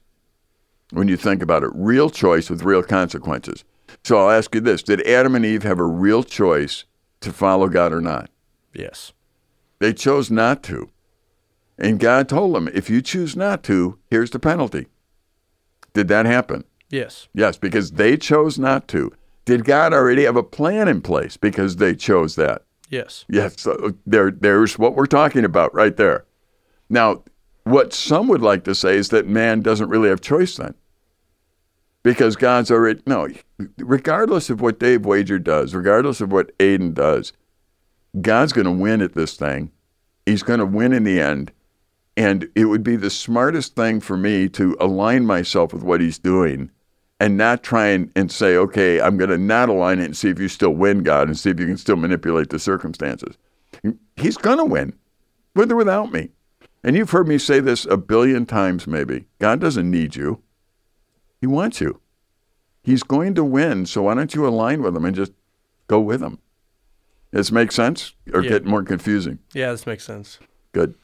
When 0.92 1.08
you 1.08 1.18
think 1.18 1.42
about 1.42 1.64
it, 1.64 1.72
real 1.74 2.12
choice 2.12 2.52
with 2.52 2.62
real 2.62 2.84
consequences. 2.84 3.64
So 4.04 4.20
I'll 4.20 4.30
ask 4.30 4.54
you 4.54 4.62
this 4.62 4.84
Did 4.84 5.02
Adam 5.08 5.34
and 5.34 5.44
Eve 5.44 5.64
have 5.64 5.80
a 5.80 5.86
real 5.86 6.22
choice 6.22 6.86
to 7.22 7.34
follow 7.34 7.68
God 7.68 7.92
or 7.94 8.00
not? 8.00 8.30
Yes. 8.76 9.12
They 9.80 9.94
chose 9.94 10.32
not 10.32 10.64
to. 10.64 10.90
And 11.78 12.00
God 12.00 12.28
told 12.28 12.56
them, 12.56 12.70
if 12.74 12.90
you 12.90 13.02
choose 13.02 13.36
not 13.36 13.64
to, 13.64 14.00
here's 14.10 14.32
the 14.32 14.40
penalty. 14.40 14.88
Did 15.94 16.08
that 16.08 16.26
happen? 16.26 16.64
Yes. 16.90 17.28
Yes, 17.34 17.58
because 17.58 17.92
they 17.92 18.18
chose 18.18 18.58
not 18.58 18.88
to. 18.90 19.12
Did 19.46 19.66
God 19.66 19.94
already 19.94 20.24
have 20.24 20.36
a 20.36 20.44
plan 20.44 20.88
in 20.88 21.02
place 21.02 21.38
because 21.38 21.76
they 21.78 21.96
chose 21.96 22.36
that? 22.36 22.64
Yes. 22.90 23.26
Yes, 23.30 23.62
so 23.62 23.74
uh, 23.74 23.92
there, 24.06 24.32
there's 24.32 24.80
what 24.80 24.96
we're 24.96 25.06
talking 25.06 25.46
about 25.46 25.74
right 25.74 25.96
there. 25.96 26.26
Now, 26.90 27.24
what 27.64 27.94
some 27.94 28.28
would 28.30 28.42
like 28.42 28.64
to 28.64 28.76
say 28.76 28.96
is 28.96 29.10
that 29.10 29.28
man 29.28 29.62
doesn't 29.62 29.90
really 29.90 30.10
have 30.10 30.22
choice 30.22 30.56
then. 30.56 30.74
Because 32.04 32.38
God's 32.38 32.72
already, 32.72 33.02
no, 33.06 33.28
regardless 33.78 34.50
of 34.50 34.62
what 34.62 34.80
Dave 34.80 35.06
Wager 35.06 35.40
does, 35.40 35.76
regardless 35.76 36.22
of 36.22 36.32
what 36.32 36.58
Aiden 36.58 36.94
does, 36.94 37.34
God's 38.22 38.54
going 38.54 38.66
to 38.66 38.72
win 38.72 39.02
at 39.02 39.14
this 39.14 39.36
thing. 39.36 39.72
He's 40.26 40.44
going 40.44 40.60
to 40.60 40.66
win 40.66 40.94
in 40.94 41.04
the 41.04 41.20
end. 41.22 41.52
And 42.16 42.50
it 42.56 42.66
would 42.66 42.84
be 42.84 42.96
the 42.96 43.10
smartest 43.10 43.76
thing 43.76 44.00
for 44.00 44.18
me 44.18 44.50
to 44.50 44.76
align 44.80 45.26
myself 45.26 45.72
with 45.72 45.84
what 45.84 46.02
he's 46.02 46.18
doing 46.18 46.72
and 47.20 47.38
not 47.38 47.64
try 47.64 47.88
and, 47.88 48.12
and 48.16 48.32
say, 48.32 48.56
okay, 48.56 49.02
I'm 49.02 49.18
going 49.18 49.30
to 49.30 49.38
not 49.38 49.70
align 49.70 50.00
it 50.00 50.06
and 50.06 50.18
see 50.18 50.30
if 50.30 50.40
you 50.40 50.48
still 50.48 50.72
win, 50.72 51.04
God, 51.04 51.28
and 51.28 51.38
see 51.38 51.50
if 51.50 51.60
you 51.60 51.66
can 51.66 51.78
still 51.78 51.96
manipulate 51.96 52.50
the 52.50 52.60
circumstances. 52.60 53.38
He's 54.16 54.38
going 54.38 54.58
to 54.58 54.66
win, 54.66 54.94
with 55.56 55.72
or 55.72 55.76
without 55.76 56.12
me. 56.12 56.30
And 56.84 56.96
you've 56.96 57.10
heard 57.10 57.28
me 57.28 57.38
say 57.38 57.60
this 57.60 57.86
a 57.86 57.98
billion 57.98 58.46
times, 58.46 58.88
maybe. 58.88 59.26
God 59.40 59.60
doesn't 59.60 59.90
need 59.90 60.16
you, 60.16 60.42
He 61.42 61.48
wants 61.48 61.82
you. 61.82 62.00
He's 62.84 63.04
going 63.04 63.36
to 63.36 63.44
win, 63.44 63.86
so 63.86 64.04
why 64.04 64.14
don't 64.14 64.34
you 64.34 64.48
align 64.48 64.82
with 64.82 64.96
Him 64.96 65.06
and 65.06 65.16
just 65.16 65.34
go 65.88 66.00
with 66.00 66.22
Him? 66.22 66.40
Does 67.32 67.48
this 67.48 67.52
make 67.52 67.72
sense 67.72 68.14
or 68.34 68.42
Yeah. 68.42 68.50
get 68.50 68.66
more 68.66 68.84
confusing? 68.84 69.40
Yeah, 69.54 69.72
this 69.72 69.86
makes 69.86 70.04
sense. 70.04 70.40
Good. 70.72 70.96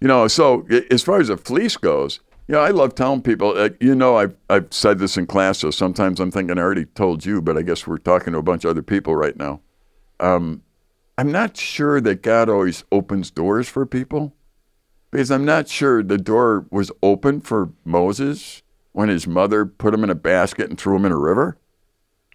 You 0.00 0.08
know, 0.08 0.26
so 0.28 0.66
as 0.90 1.02
far 1.02 1.20
as 1.20 1.28
the 1.28 1.36
fleece 1.36 1.76
goes, 1.76 2.20
you 2.48 2.54
know, 2.54 2.60
I 2.60 2.70
love 2.70 2.94
telling 2.94 3.22
people, 3.22 3.56
uh, 3.56 3.68
you 3.80 3.94
know, 3.94 4.16
I've, 4.16 4.34
I've 4.48 4.72
said 4.72 4.98
this 4.98 5.16
in 5.16 5.26
class, 5.26 5.58
so 5.58 5.70
sometimes 5.70 6.18
I'm 6.18 6.30
thinking 6.32 6.58
I 6.58 6.62
already 6.62 6.86
told 6.86 7.24
you, 7.24 7.40
but 7.40 7.56
I 7.56 7.62
guess 7.62 7.86
we're 7.86 7.98
talking 7.98 8.32
to 8.32 8.38
a 8.40 8.42
bunch 8.42 8.64
of 8.64 8.70
other 8.70 8.82
people 8.82 9.14
right 9.14 9.36
now. 9.36 9.60
Um, 10.18 10.62
I'm 11.16 11.30
not 11.30 11.56
sure 11.56 12.00
that 12.00 12.22
God 12.22 12.48
always 12.48 12.82
opens 12.90 13.30
doors 13.30 13.68
for 13.68 13.86
people 13.86 14.34
because 15.10 15.30
I'm 15.30 15.44
not 15.44 15.68
sure 15.68 16.02
the 16.02 16.18
door 16.18 16.66
was 16.70 16.90
open 17.02 17.40
for 17.40 17.70
Moses 17.84 18.62
when 18.92 19.08
his 19.08 19.26
mother 19.26 19.64
put 19.66 19.94
him 19.94 20.02
in 20.02 20.10
a 20.10 20.14
basket 20.14 20.68
and 20.70 20.78
threw 20.80 20.96
him 20.96 21.04
in 21.04 21.12
a 21.12 21.18
river. 21.18 21.58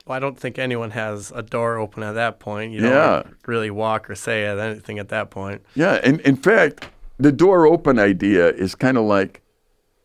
Well, 0.05 0.15
I 0.15 0.19
don't 0.19 0.39
think 0.39 0.59
anyone 0.59 0.91
has 0.91 1.31
a 1.35 1.41
door 1.41 1.77
open 1.77 2.03
at 2.03 2.13
that 2.13 2.39
point. 2.39 2.73
You 2.73 2.81
Yeah. 2.83 3.23
don't 3.23 3.35
really 3.47 3.71
walk 3.71 4.09
or 4.09 4.15
say 4.15 4.45
anything 4.45 4.99
at 4.99 5.09
that 5.09 5.31
point. 5.31 5.63
Yeah, 5.73 5.99
and 6.03 6.21
in 6.21 6.35
fact, 6.35 6.89
the 7.17 7.31
door 7.31 7.65
open 7.65 7.97
idea 7.97 8.49
is 8.49 8.75
kind 8.75 8.97
of 8.97 9.05
like, 9.05 9.41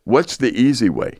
what's 0.04 0.36
the 0.38 0.58
easy 0.58 0.88
way? 0.88 1.18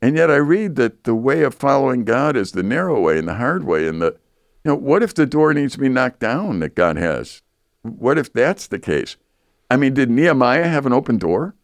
And 0.00 0.16
yet 0.16 0.30
I 0.30 0.36
read 0.36 0.76
that 0.76 1.04
the 1.04 1.14
way 1.16 1.42
of 1.42 1.54
following 1.54 2.04
God 2.04 2.36
is 2.36 2.52
the 2.52 2.62
narrow 2.62 3.00
way 3.00 3.18
and 3.18 3.26
the 3.28 3.34
hard 3.34 3.64
way. 3.64 3.86
And 3.88 4.00
the, 4.00 4.16
you 4.64 4.70
know, 4.70 4.74
what 4.76 5.02
if 5.02 5.12
the 5.12 5.26
door 5.26 5.52
needs 5.52 5.74
to 5.74 5.78
be 5.80 5.88
knocked 5.88 6.20
down 6.20 6.60
that 6.60 6.74
God 6.74 6.96
has? 6.96 7.42
What 7.82 8.18
if 8.18 8.32
that's 8.32 8.66
the 8.66 8.78
case? 8.78 9.16
I 9.70 9.76
mean, 9.76 9.94
did 9.94 10.10
Nehemiah 10.10 10.68
have 10.68 10.86
an 10.86 10.92
open 10.92 11.18
door? 11.18 11.54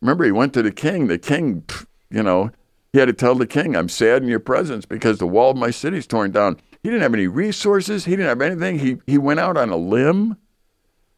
Remember, 0.00 0.24
he 0.24 0.32
went 0.32 0.54
to 0.54 0.62
the 0.62 0.72
king. 0.72 1.08
The 1.08 1.18
king, 1.18 1.64
you 2.10 2.22
know, 2.22 2.52
he 2.92 2.98
had 2.98 3.06
to 3.06 3.12
tell 3.12 3.34
the 3.34 3.46
king, 3.46 3.76
I'm 3.76 3.88
sad 3.88 4.22
in 4.22 4.28
your 4.28 4.40
presence 4.40 4.84
because 4.84 5.18
the 5.18 5.26
wall 5.26 5.50
of 5.50 5.56
my 5.56 5.70
city's 5.70 6.06
torn 6.06 6.32
down. 6.32 6.60
He 6.82 6.88
didn't 6.88 7.02
have 7.02 7.14
any 7.14 7.26
resources. 7.26 8.04
He 8.04 8.12
didn't 8.12 8.26
have 8.26 8.40
anything. 8.40 8.78
He, 8.78 8.96
he 9.06 9.18
went 9.18 9.40
out 9.40 9.56
on 9.56 9.70
a 9.70 9.76
limb. 9.76 10.36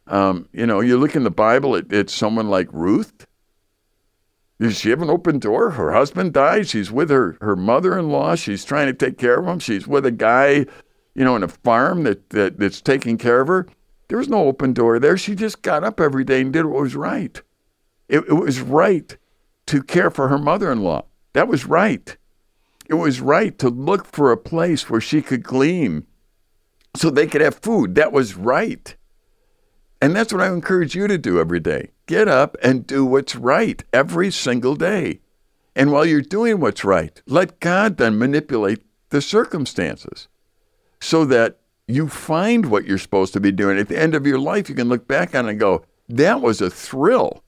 Um, 0.07 0.49
you 0.51 0.67
know, 0.67 0.81
you 0.81 0.97
look 0.97 1.15
in 1.15 1.23
the 1.23 1.31
Bible 1.31 1.75
at, 1.75 1.91
at 1.91 2.09
someone 2.09 2.49
like 2.49 2.67
Ruth. 2.71 3.25
Does 4.59 4.79
she 4.79 4.91
have 4.91 5.01
an 5.01 5.09
open 5.09 5.39
door? 5.39 5.71
Her 5.71 5.93
husband 5.93 6.33
died. 6.33 6.67
She's 6.67 6.91
with 6.91 7.09
her, 7.09 7.37
her 7.41 7.55
mother 7.55 7.97
in 7.97 8.09
law. 8.09 8.35
She's 8.35 8.63
trying 8.63 8.87
to 8.87 8.93
take 8.93 9.17
care 9.17 9.39
of 9.39 9.47
him. 9.47 9.59
She's 9.59 9.87
with 9.87 10.05
a 10.05 10.11
guy, 10.11 10.65
you 11.15 11.23
know, 11.23 11.35
in 11.35 11.43
a 11.43 11.47
farm 11.47 12.03
that, 12.03 12.29
that 12.29 12.59
that's 12.59 12.81
taking 12.81 13.17
care 13.17 13.41
of 13.41 13.47
her. 13.47 13.67
There 14.09 14.17
was 14.17 14.29
no 14.29 14.47
open 14.47 14.73
door 14.73 14.99
there. 14.99 15.17
She 15.17 15.33
just 15.33 15.63
got 15.63 15.83
up 15.83 15.99
every 15.99 16.23
day 16.23 16.41
and 16.41 16.53
did 16.53 16.65
what 16.65 16.81
was 16.81 16.95
right. 16.95 17.41
It, 18.07 18.19
it 18.27 18.33
was 18.33 18.61
right 18.61 19.17
to 19.67 19.81
care 19.81 20.11
for 20.11 20.27
her 20.27 20.37
mother 20.37 20.71
in 20.71 20.83
law. 20.83 21.05
That 21.33 21.47
was 21.47 21.65
right. 21.65 22.15
It 22.87 22.95
was 22.95 23.21
right 23.21 23.57
to 23.59 23.69
look 23.69 24.05
for 24.05 24.31
a 24.31 24.37
place 24.37 24.89
where 24.89 25.01
she 25.01 25.21
could 25.21 25.43
glean 25.43 26.05
so 26.95 27.09
they 27.09 27.27
could 27.27 27.41
have 27.41 27.55
food. 27.55 27.95
That 27.95 28.11
was 28.11 28.35
right. 28.35 28.95
And 30.01 30.15
that's 30.15 30.33
what 30.33 30.41
I 30.41 30.51
encourage 30.51 30.95
you 30.95 31.07
to 31.07 31.17
do 31.17 31.39
every 31.39 31.59
day. 31.59 31.91
Get 32.05 32.27
up 32.27 32.57
and 32.61 32.85
do 32.85 33.05
what's 33.05 33.35
right 33.35 33.83
every 33.93 34.31
single 34.31 34.75
day. 34.75 35.21
And 35.75 35.91
while 35.91 36.05
you're 36.05 36.21
doing 36.21 36.59
what's 36.59 36.83
right, 36.83 37.21
let 37.25 37.59
God 37.59 37.97
then 37.97 38.19
manipulate 38.19 38.83
the 39.09 39.21
circumstances 39.21 40.27
so 40.99 41.25
that 41.25 41.59
you 41.87 42.09
find 42.09 42.67
what 42.67 42.85
you're 42.85 42.97
supposed 42.97 43.33
to 43.33 43.39
be 43.39 43.51
doing. 43.51 43.79
At 43.79 43.87
the 43.87 43.99
end 43.99 44.13
of 44.13 44.27
your 44.27 44.39
life, 44.39 44.69
you 44.69 44.75
can 44.75 44.89
look 44.89 45.07
back 45.07 45.33
on 45.33 45.47
it 45.47 45.51
and 45.51 45.59
go, 45.59 45.85
that 46.09 46.41
was 46.41 46.61
a 46.61 46.69
thrill. 46.69 47.43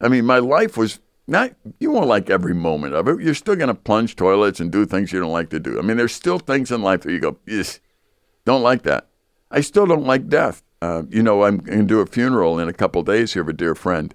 I 0.00 0.08
mean, 0.08 0.24
my 0.24 0.38
life 0.38 0.76
was 0.76 1.00
not, 1.26 1.54
you 1.78 1.90
won't 1.90 2.06
like 2.06 2.28
every 2.28 2.54
moment 2.54 2.94
of 2.94 3.08
it. 3.08 3.20
You're 3.20 3.34
still 3.34 3.56
going 3.56 3.68
to 3.68 3.74
plunge 3.74 4.16
toilets 4.16 4.60
and 4.60 4.70
do 4.70 4.84
things 4.84 5.12
you 5.12 5.20
don't 5.20 5.32
like 5.32 5.50
to 5.50 5.60
do. 5.60 5.78
I 5.78 5.82
mean, 5.82 5.96
there's 5.96 6.14
still 6.14 6.38
things 6.38 6.70
in 6.70 6.82
life 6.82 7.02
that 7.02 7.12
you 7.12 7.20
go, 7.20 7.38
yes, 7.46 7.80
don't 8.44 8.62
like 8.62 8.82
that. 8.82 9.08
I 9.50 9.60
still 9.60 9.86
don't 9.86 10.06
like 10.06 10.28
death. 10.28 10.62
Uh, 10.82 11.04
you 11.08 11.22
know, 11.22 11.44
I'm 11.44 11.58
going 11.58 11.78
to 11.80 11.84
do 11.84 12.00
a 12.00 12.06
funeral 12.06 12.58
in 12.58 12.68
a 12.68 12.74
couple 12.74 13.02
days 13.02 13.32
here 13.32 13.42
of 13.42 13.48
a 13.48 13.54
dear 13.54 13.74
friend. 13.74 14.14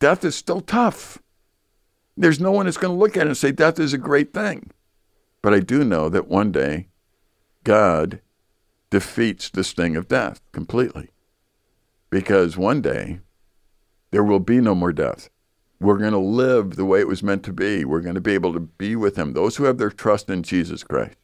Death 0.00 0.24
is 0.24 0.34
still 0.34 0.60
tough. 0.60 1.18
There's 2.16 2.40
no 2.40 2.50
one 2.50 2.66
that's 2.66 2.76
going 2.76 2.94
to 2.94 2.98
look 2.98 3.16
at 3.16 3.26
it 3.26 3.28
and 3.28 3.36
say 3.36 3.52
death 3.52 3.78
is 3.78 3.92
a 3.92 3.98
great 3.98 4.32
thing. 4.32 4.70
But 5.40 5.54
I 5.54 5.60
do 5.60 5.84
know 5.84 6.08
that 6.08 6.26
one 6.26 6.50
day 6.50 6.88
God 7.62 8.20
defeats 8.90 9.50
the 9.50 9.62
sting 9.62 9.96
of 9.96 10.08
death 10.08 10.40
completely. 10.52 11.10
Because 12.10 12.56
one 12.56 12.80
day 12.80 13.20
there 14.10 14.24
will 14.24 14.40
be 14.40 14.60
no 14.60 14.74
more 14.74 14.92
death. 14.92 15.28
We're 15.80 15.98
going 15.98 16.12
to 16.12 16.18
live 16.18 16.76
the 16.76 16.84
way 16.84 17.00
it 17.00 17.08
was 17.08 17.22
meant 17.22 17.42
to 17.44 17.52
be. 17.52 17.84
We're 17.84 18.00
going 18.00 18.14
to 18.14 18.20
be 18.20 18.34
able 18.34 18.52
to 18.52 18.60
be 18.60 18.96
with 18.96 19.16
Him. 19.16 19.32
Those 19.32 19.56
who 19.56 19.64
have 19.64 19.78
their 19.78 19.90
trust 19.90 20.30
in 20.30 20.42
Jesus 20.42 20.82
Christ 20.84 21.16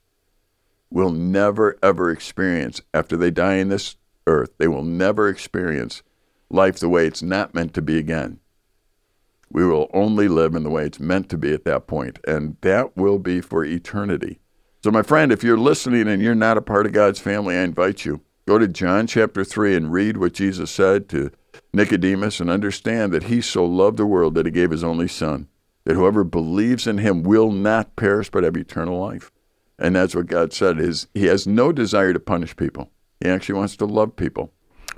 will 0.91 1.11
never, 1.11 1.79
ever 1.83 2.11
experience, 2.11 2.81
after 2.93 3.17
they 3.17 3.31
die 3.31 3.55
in 3.55 3.69
this 3.69 3.97
earth, 4.27 4.51
they 4.59 4.69
will 4.69 4.85
never 4.85 5.29
experience 5.29 6.03
life 6.51 6.79
the 6.79 6.89
way 6.89 7.07
it's 7.07 7.23
not 7.23 7.55
meant 7.55 7.75
to 7.75 7.83
be 7.83 7.97
again. 7.97 8.41
We 9.53 9.65
will 9.65 9.91
only 9.93 10.29
live 10.29 10.55
in 10.55 10.63
the 10.63 10.71
way 10.71 10.85
it's 10.85 11.01
meant 11.01 11.29
to 11.31 11.39
be 11.39 11.53
at 11.53 11.65
that 11.65 11.87
point, 11.87 12.19
and 12.27 12.57
that 12.61 12.97
will 12.97 13.19
be 13.19 13.41
for 13.41 13.65
eternity. 13.65 14.39
So, 14.83 14.91
my 14.91 15.03
friend, 15.03 15.33
if 15.33 15.43
you're 15.43 15.59
listening 15.59 16.09
and 16.09 16.23
you're 16.23 16.35
not 16.35 16.57
a 16.57 16.63
part 16.63 16.87
of 16.87 16.93
God's 16.93 17.21
family, 17.21 17.57
I 17.57 17.63
invite 17.63 18.05
you. 18.05 18.21
Go 18.47 18.59
to 18.59 18.69
John 18.69 19.07
chapter 19.07 19.45
3 19.45 19.77
and 19.77 19.93
read 19.93 20.17
what 20.17 20.33
Jesus 20.33 20.71
said 20.71 21.09
to 21.11 21.31
Nicodemus 21.73 22.41
and 22.41 22.51
understand 22.51 23.13
that 23.13 23.25
he 23.25 23.41
so 23.41 23.65
loved 23.65 23.97
the 23.97 24.07
world 24.07 24.35
that 24.35 24.47
he 24.47 24.53
gave 24.53 24.71
his 24.71 24.85
only 24.85 25.09
son, 25.09 25.49
that 25.85 25.95
whoever 25.95 26.25
believes 26.25 26.87
in 26.87 26.99
him 26.99 27.23
will 27.23 27.51
not 27.51 27.97
perish 27.97 28.31
but 28.31 28.45
have 28.45 28.57
eternal 28.57 28.99
life. 28.99 29.31
And 29.79 29.97
that's 29.97 30.15
what 30.15 30.27
God 30.27 30.53
said 30.53 30.79
is 30.79 31.07
he 31.15 31.27
has 31.27 31.47
no 31.47 31.73
desire 31.73 32.13
to 32.13 32.21
punish 32.21 32.57
people. 32.57 32.91
He 33.21 33.29
actually 33.29 33.55
wants 33.55 33.77
to 33.77 33.87
love 33.87 34.17
people. 34.17 34.53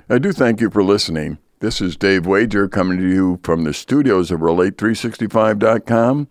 I 0.09 0.17
do 0.17 0.31
thank 0.33 0.59
you 0.59 0.69
for 0.69 0.83
listening. 0.83 1.37
This 1.59 1.79
is 1.79 1.95
Dave 1.95 2.25
Wager 2.25 2.67
coming 2.67 2.97
to 2.97 3.07
you 3.07 3.39
from 3.43 3.63
the 3.63 3.73
studios 3.73 4.31
of 4.31 4.41
Relate365.com 4.41 6.27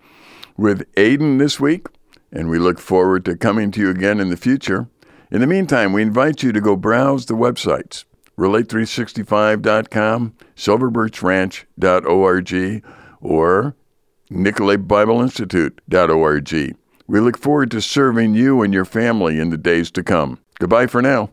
with 0.59 0.95
Aiden 0.95 1.39
this 1.39 1.59
week, 1.59 1.87
and 2.31 2.51
we 2.51 2.59
look 2.59 2.79
forward 2.79 3.25
to 3.25 3.37
coming 3.37 3.71
to 3.71 3.81
you 3.81 3.89
again 3.89 4.21
in 4.21 4.29
the 4.29 4.37
future. 4.37 4.89
In 5.31 5.41
the 5.41 5.47
meantime, 5.47 5.95
we 5.95 6.03
invite 6.03 6.43
you 6.43 6.53
to 6.53 6.61
go 6.61 6.77
browse 6.77 7.25
the 7.25 7.35
websites 7.35 8.05
Relate365.com, 8.39 10.35
SilverbirchRanch.org, 10.57 12.85
or 13.21 13.77
NicoletBibleInstitute.org. 14.31 16.77
We 17.07 17.21
look 17.21 17.37
forward 17.37 17.71
to 17.73 17.81
serving 17.81 18.35
you 18.35 18.63
and 18.63 18.73
your 18.73 18.85
family 18.85 19.39
in 19.39 19.51
the 19.51 19.59
days 19.59 19.91
to 19.93 20.03
come. 20.03 20.39
Goodbye 20.59 20.87
for 20.87 21.03
now. 21.03 21.31